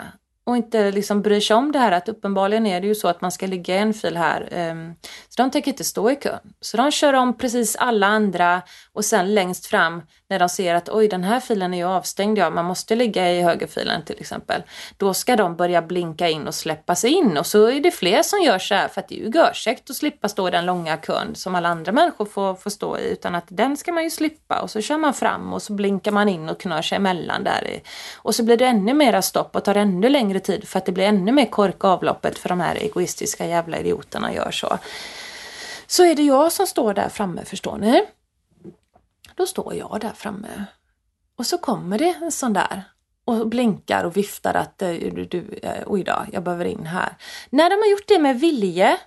och 0.45 0.57
inte 0.57 0.91
liksom 0.91 1.23
bryr 1.23 1.41
sig 1.41 1.57
om 1.57 1.73
det 1.73 1.79
här 1.79 1.93
att 1.93 2.09
uppenbarligen 2.09 2.67
är 2.67 2.81
det 2.81 2.87
ju 2.87 2.95
så 2.95 3.09
att 3.09 3.21
man 3.21 3.33
ska 3.33 3.47
ligga 3.47 3.75
i 3.75 3.79
en 3.79 3.95
fil 3.95 4.17
här. 4.17 4.49
Ehm, 4.53 4.95
så 5.29 5.43
de 5.43 5.51
tänker 5.51 5.71
inte 5.71 5.85
stå 5.85 6.11
i 6.11 6.17
kön. 6.17 6.55
Så 6.61 6.77
de 6.77 6.91
kör 6.91 7.15
om 7.15 7.39
precis 7.39 7.77
alla 7.77 8.07
andra 8.07 8.63
och 8.93 9.05
sen 9.05 9.35
längst 9.35 9.67
fram 9.67 10.03
när 10.33 10.39
de 10.39 10.49
ser 10.49 10.75
att 10.75 10.89
oj 10.89 11.09
den 11.09 11.25
här 11.25 11.41
filen 11.41 11.75
är 11.75 11.79
ju 11.79 11.85
avstängd, 11.85 12.39
ja 12.39 12.51
man 12.51 12.65
måste 12.65 12.95
ligga 12.95 13.33
i 13.33 13.43
högerfilen 13.43 14.05
till 14.05 14.21
exempel. 14.21 14.63
Då 14.97 15.15
ska 15.15 15.37
de 15.37 15.57
börja 15.57 15.83
blinka 15.83 16.29
in 16.29 16.47
och 16.47 16.55
släppa 16.55 16.95
sig 16.95 17.11
in 17.11 17.39
och 17.39 17.47
så 17.47 17.67
är 17.67 17.81
det 17.81 17.91
fler 17.91 18.23
som 18.23 18.43
gör 18.43 18.59
så 18.59 18.75
här 18.75 18.89
för 18.89 19.01
att 19.01 19.09
det 19.09 19.15
är 19.15 19.25
ju 19.25 19.31
görsäkt 19.35 19.91
att 19.91 19.97
slippa 19.97 20.29
stå 20.29 20.49
i 20.49 20.51
den 20.51 20.67
långa 20.67 20.97
kön 20.97 21.35
som 21.35 21.55
alla 21.55 21.69
andra 21.69 21.93
människor 21.93 22.25
får, 22.25 22.55
får 22.55 22.71
stå 22.71 22.99
i 22.99 23.13
utan 23.13 23.35
att 23.35 23.45
den 23.49 23.77
ska 23.77 23.93
man 23.93 24.05
ju 24.05 24.11
slippa 24.11 24.61
och 24.61 24.71
så 24.71 24.81
kör 24.81 24.99
man 24.99 25.15
fram 25.15 25.53
och 25.53 25.63
så 25.63 25.73
blinkar 25.73 26.13
man 26.13 26.29
in 26.29 26.49
och 26.49 26.61
knör 26.61 26.83
sig 26.83 26.97
emellan 26.97 27.45
där. 27.45 27.81
Och 28.17 28.35
så 28.35 28.43
blir 28.43 28.57
det 28.57 28.67
ännu 28.67 28.95
mera 28.95 29.23
stopp 29.23 29.57
och 29.57 29.65
tar 29.65 29.75
ännu 29.75 30.09
längre 30.09 30.41
tid 30.41 30.69
för 30.69 30.79
att 30.79 30.87
det 30.87 30.93
blir 30.93 31.05
ännu 31.05 31.33
mer 31.33 31.47
kork 31.47 31.85
avloppet 31.85 32.39
för 32.39 32.49
de 32.49 32.61
här 32.61 32.75
egoistiska 32.75 33.47
jävla 33.47 33.79
idioterna 33.79 34.35
gör 34.35 34.51
så. 34.51 34.79
Så 35.87 36.05
är 36.05 36.15
det 36.15 36.23
jag 36.23 36.53
som 36.53 36.67
står 36.67 36.95
där 36.95 37.09
framme 37.09 37.45
förstår 37.45 37.77
ni. 37.77 38.03
Då 39.35 39.47
står 39.47 39.75
jag 39.75 39.99
där 40.01 40.13
framme. 40.15 40.65
Och 41.39 41.47
så 41.47 41.59
kommer 41.59 41.99
det 41.99 42.15
en 42.23 42.33
sån 42.33 42.53
där 42.53 42.83
och 43.25 43.49
blinkar 43.49 44.05
och 44.05 44.17
viftar 44.17 44.55
att 44.55 44.83
eh, 44.83 44.91
du, 44.91 45.25
du, 45.25 45.59
eh, 45.63 45.83
oj 45.87 46.05
då, 46.05 46.27
jag 46.33 46.43
behöver 46.43 46.65
in 46.65 46.87
här. 46.87 47.17
När 47.51 47.71
de 47.71 47.77
har 47.77 47.91
gjort 47.91 48.09
det 48.09 48.19
med 48.19 48.41
vilje, 48.41 48.99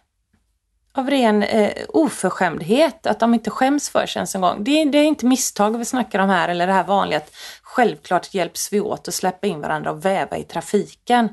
av 0.97 1.09
ren 1.09 1.43
eh, 1.43 1.83
oförskämdhet, 1.89 3.07
att 3.07 3.19
de 3.19 3.33
inte 3.33 3.49
skäms 3.49 3.89
för 3.89 4.05
sig 4.05 4.19
ens 4.19 4.35
en 4.35 4.41
gång. 4.41 4.63
Det, 4.63 4.85
det 4.85 4.97
är 4.97 5.03
inte 5.03 5.25
misstag 5.25 5.77
vi 5.77 5.85
snackar 5.85 6.19
om 6.19 6.29
här, 6.29 6.49
eller 6.49 6.67
det 6.67 6.73
här 6.73 6.83
vanliga 6.83 7.17
att 7.17 7.35
självklart 7.61 8.33
hjälps 8.33 8.73
vi 8.73 8.79
åt 8.79 9.07
att 9.07 9.13
släppa 9.13 9.47
in 9.47 9.61
varandra 9.61 9.91
och 9.91 10.05
väva 10.05 10.37
i 10.37 10.43
trafiken 10.43 11.29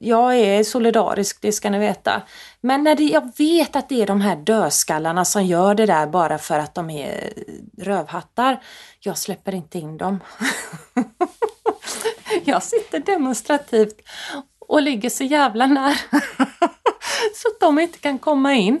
jag 0.00 0.36
är 0.36 0.64
solidarisk, 0.64 1.38
det 1.40 1.52
ska 1.52 1.70
ni 1.70 1.78
veta. 1.78 2.22
Men 2.60 2.84
när 2.84 2.94
det, 2.94 3.04
jag 3.04 3.32
vet 3.38 3.76
att 3.76 3.88
det 3.88 4.02
är 4.02 4.06
de 4.06 4.20
här 4.20 4.36
dödskallarna 4.36 5.24
som 5.24 5.44
gör 5.44 5.74
det 5.74 5.86
där 5.86 6.06
bara 6.06 6.38
för 6.38 6.58
att 6.58 6.74
de 6.74 6.90
är 6.90 7.32
rövhattar. 7.78 8.62
Jag 9.00 9.18
släpper 9.18 9.54
inte 9.54 9.78
in 9.78 9.96
dem. 9.96 10.20
jag 12.44 12.62
sitter 12.62 12.98
demonstrativt 12.98 14.00
och 14.58 14.82
ligger 14.82 15.10
så 15.10 15.24
jävla 15.24 15.66
nära 15.66 15.94
så 17.34 17.48
att 17.48 17.60
de 17.60 17.78
inte 17.78 17.98
kan 17.98 18.18
komma 18.18 18.54
in 18.54 18.80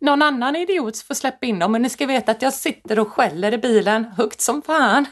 någon 0.00 0.22
annan 0.22 0.56
idiot 0.56 0.98
får 0.98 1.14
släppa 1.14 1.46
in 1.46 1.58
dem. 1.58 1.72
Men 1.72 1.82
ni 1.82 1.88
ska 1.88 2.06
veta 2.06 2.32
att 2.32 2.42
jag 2.42 2.52
sitter 2.52 2.98
och 2.98 3.08
skäller 3.08 3.54
i 3.54 3.58
bilen 3.58 4.04
högt 4.04 4.40
som 4.40 4.62
fan 4.62 5.06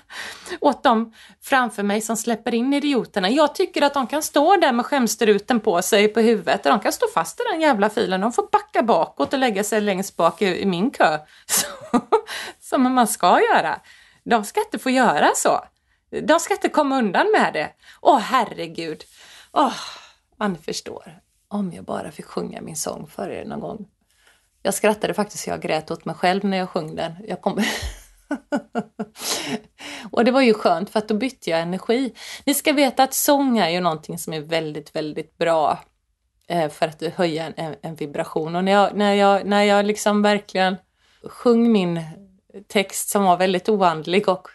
åt 0.61 0.83
dem 0.83 1.13
framför 1.43 1.83
mig 1.83 2.01
som 2.01 2.17
släpper 2.17 2.55
in 2.55 2.73
idioterna. 2.73 3.31
Jag 3.31 3.55
tycker 3.55 3.83
att 3.83 3.95
de 3.95 4.07
kan 4.07 4.23
stå 4.23 4.57
där 4.57 4.73
med 4.73 4.87
skämstruten 4.87 5.61
på 5.61 5.83
sig 5.83 6.09
på 6.09 6.21
huvudet. 6.21 6.63
De 6.63 6.81
kan 6.81 6.93
stå 6.93 7.07
fast 7.15 7.41
i 7.41 7.43
den 7.53 7.61
jävla 7.61 7.91
filen. 7.91 8.21
De 8.21 8.33
får 8.33 8.49
backa 8.53 8.83
bakåt 8.83 9.33
och 9.33 9.39
lägga 9.39 9.65
sig 9.65 9.81
längst 9.81 10.17
bak 10.17 10.43
i, 10.43 10.63
i 10.63 10.67
min 10.67 10.91
kö. 10.91 11.19
Så, 11.47 12.01
som 12.61 12.95
man 12.95 13.07
ska 13.07 13.41
göra. 13.41 13.81
De 14.25 14.45
ska 14.45 14.61
inte 14.61 14.79
få 14.79 14.91
göra 14.91 15.31
så. 15.35 15.61
De 16.23 16.41
ska 16.41 16.55
inte 16.55 16.69
komma 16.69 16.99
undan 16.99 17.27
med 17.33 17.53
det. 17.53 17.71
Åh 18.01 18.19
herregud. 18.19 19.05
Åh, 19.53 19.75
man 20.37 20.59
förstår. 20.59 21.21
Om 21.49 21.73
jag 21.73 21.85
bara 21.85 22.11
fick 22.11 22.27
sjunga 22.27 22.61
min 22.61 22.77
sång 22.77 23.07
för 23.07 23.31
er 23.31 23.45
någon 23.45 23.61
gång. 23.61 23.87
Jag 24.67 24.75
skrattade 24.75 25.15
faktiskt, 25.15 25.47
jag 25.47 25.61
grät 25.61 25.91
åt 25.91 26.05
mig 26.05 26.15
själv 26.15 26.45
när 26.45 26.57
jag 26.57 26.69
sjöng 26.69 26.95
den. 26.95 27.13
Jag 27.29 27.41
kom... 27.41 27.53
och 30.11 30.25
det 30.25 30.31
var 30.31 30.41
ju 30.41 30.55
skönt 30.55 30.91
för 30.91 30.99
att 30.99 31.09
då 31.09 31.15
bytte 31.15 31.51
jag 31.51 31.61
energi. 31.61 32.13
Ni 32.45 32.55
ska 32.55 32.73
veta 32.73 33.03
att 33.03 33.15
sång 33.15 33.59
är 33.59 33.69
ju 33.69 33.81
någonting 33.81 34.19
som 34.19 34.33
är 34.33 34.41
väldigt, 34.41 34.97
väldigt 34.97 35.39
bra 35.39 35.79
eh, 36.49 36.69
för 36.69 36.89
att 36.89 37.03
höja 37.03 37.53
en, 37.57 37.75
en, 37.83 37.95
vibration. 37.95 38.57
Och 38.57 38.65
när 38.65 38.73
jag, 38.73 38.97
när, 38.97 39.15
jag, 39.15 39.47
när 39.47 39.63
jag 39.63 39.87
liksom 39.87 40.23
verkligen 40.23 40.77
sjöng 41.23 41.73
min 41.73 42.01
text 42.69 43.09
som 43.09 43.25
var 43.25 43.37
väldigt 43.37 43.69
oandlig 43.69 44.29
och 44.29 44.49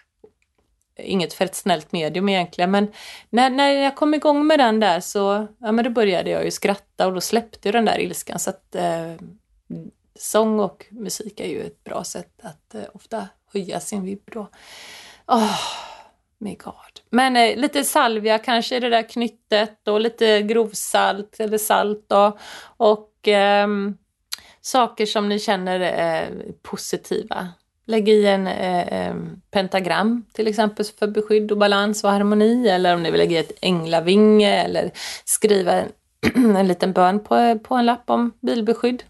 inget 0.97 1.34
för 1.34 1.45
ett 1.45 1.56
snällt 1.56 1.91
medium 1.91 2.30
egentligen, 2.30 2.71
men 2.71 2.91
när, 3.30 3.50
när 3.50 3.69
jag 3.69 3.95
kom 3.95 4.13
igång 4.13 4.47
med 4.47 4.60
den 4.60 4.80
där 4.80 5.00
så 5.00 5.47
ja, 5.60 5.71
men 5.71 5.86
då 5.86 5.91
började 5.91 6.30
jag 6.30 6.45
ju 6.45 6.52
skratta 6.52 7.08
och 7.08 7.13
då 7.13 7.21
släppte 7.21 7.71
den 7.71 7.86
där 7.86 8.00
ilskan. 8.00 8.39
Så 8.39 8.50
att, 8.50 8.76
eh, 8.76 9.15
sång 10.15 10.60
och 10.60 10.86
musik 10.91 11.39
är 11.39 11.47
ju 11.47 11.62
ett 11.62 11.84
bra 11.84 12.04
sätt 12.04 12.34
att 12.43 12.76
eh, 12.76 12.84
ofta 12.93 13.28
höja 13.54 13.80
sin 13.80 14.06
vibb 14.06 14.24
då. 14.26 14.47
Oh, 15.28 15.60
my 16.38 16.56
God. 16.56 17.02
Men 17.10 17.38
eh, 17.38 17.56
lite 17.56 17.84
salvia 17.84 18.38
kanske 18.38 18.76
i 18.76 18.80
det 18.80 18.89
där 18.89 19.10
knyttet 19.10 19.88
och 19.88 20.02
lite 20.02 20.41
grovsalt 20.41 21.39
eller 21.39 21.58
salt 21.58 22.06
då. 22.08 22.38
Och 22.78 23.28
eh, 23.28 23.67
saker 24.62 25.06
som 25.06 25.30
ni 25.30 25.39
känner 25.39 25.80
är 25.80 26.30
positiva. 26.62 27.47
Lägg 27.86 28.10
i 28.10 28.26
en 28.26 28.47
eh, 28.47 28.93
ehm, 28.93 29.41
pentagram 29.52 30.26
till 30.33 30.48
exempel 30.48 30.86
för 31.00 31.08
beskydd 31.08 31.52
och 31.52 31.58
balans 31.58 32.04
och 32.04 32.10
harmoni 32.10 32.67
eller 32.67 32.96
om 32.96 33.04
ni 33.04 33.12
vill 33.12 33.19
lägga 33.19 33.38
i 33.38 33.40
ett 33.40 33.58
änglavinge 33.62 34.63
eller 34.63 34.92
skriva 35.25 35.71
en, 35.71 36.56
en 36.56 36.67
liten 36.67 36.94
bön 36.94 37.19
på, 37.19 37.60
på 37.60 37.75
en 37.75 37.86
lapp 37.86 38.10
om 38.10 38.31
bilbeskydd 38.42 39.04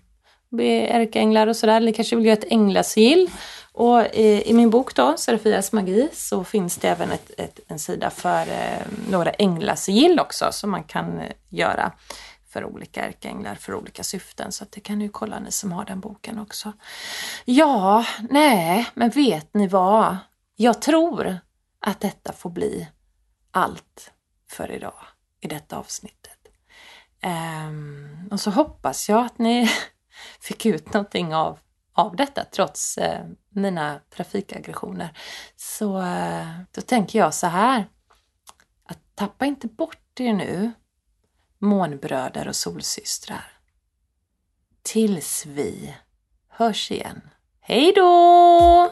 ärkeänglar 0.59 1.47
och 1.47 1.55
sådär. 1.55 1.79
Ni 1.79 1.93
kanske 1.93 2.15
vill 2.15 2.25
göra 2.25 2.37
ett 2.37 2.51
änglasigill. 2.51 3.29
Och 3.73 4.05
i, 4.05 4.43
i, 4.49 4.53
min 4.53 4.69
bok 4.69 4.95
då, 4.95 5.17
Serafias 5.17 5.71
magi, 5.71 6.09
så 6.13 6.43
finns 6.43 6.77
det 6.77 6.89
även 6.89 7.11
ett, 7.11 7.31
ett, 7.37 7.59
en 7.67 7.79
sida 7.79 8.09
för 8.09 8.41
eh, 8.41 8.87
några 9.09 9.31
änglasigill 9.31 10.19
också 10.19 10.51
som 10.51 10.71
man 10.71 10.83
kan 10.83 11.19
eh, 11.19 11.31
göra 11.49 11.91
för 12.49 12.65
olika 12.65 13.05
ärkeänglar 13.05 13.55
för 13.55 13.75
olika 13.75 14.03
syften. 14.03 14.51
Så 14.51 14.63
att 14.63 14.71
det 14.71 14.79
kan 14.79 14.99
ni 14.99 15.05
ju 15.05 15.09
kolla 15.09 15.39
ni 15.39 15.51
som 15.51 15.71
har 15.71 15.85
den 15.85 15.99
boken 15.99 16.39
också. 16.39 16.73
Ja, 17.45 18.05
nej, 18.29 18.87
men 18.93 19.09
vet 19.09 19.53
ni 19.53 19.67
vad? 19.67 20.17
Jag 20.55 20.81
tror 20.81 21.37
att 21.79 21.99
detta 21.99 22.33
får 22.33 22.49
bli 22.49 22.87
allt 23.51 24.11
för 24.49 24.71
idag 24.71 24.93
i 25.41 25.47
detta 25.47 25.77
avsnittet. 25.77 26.37
Um, 27.23 28.29
och 28.31 28.39
så 28.39 28.51
hoppas 28.51 29.09
jag 29.09 29.25
att 29.25 29.37
ni 29.37 29.69
fick 30.39 30.65
ut 30.65 30.93
någonting 30.93 31.35
av, 31.35 31.59
av 31.93 32.15
detta 32.15 32.45
trots 32.51 32.97
eh, 32.97 33.25
mina 33.49 33.99
trafikaggressioner. 34.15 35.17
Så 35.55 36.01
eh, 36.01 36.47
då 36.71 36.81
tänker 36.81 37.19
jag 37.19 37.33
så 37.33 37.47
här, 37.47 37.89
att 38.85 39.15
tappa 39.15 39.45
inte 39.45 39.67
bort 39.67 40.19
er 40.19 40.33
nu, 40.33 40.71
månbröder 41.59 42.47
och 42.47 42.55
solsystrar. 42.55 43.51
Tills 44.83 45.45
vi 45.45 45.95
hörs 46.47 46.91
igen. 46.91 47.21
Hej 47.61 47.93
då! 47.95 48.91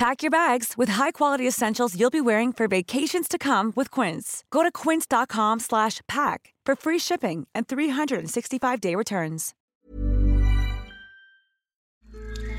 Pack 0.00 0.22
your 0.22 0.30
bags 0.30 0.78
with 0.78 0.92
high-quality 0.92 1.48
essentials 1.48 1.94
you'll 1.94 2.10
be 2.10 2.20
wearing 2.20 2.54
for 2.54 2.68
vacations 2.68 3.28
to 3.28 3.38
come 3.38 3.72
with 3.76 4.00
Quince. 4.00 4.44
Go 4.50 4.62
to 4.62 4.88
quince.com/pack 4.88 6.54
for 6.66 6.76
free 6.76 6.98
shipping 6.98 7.46
and 7.54 7.66
365-day 7.66 8.96
returns. 8.96 9.54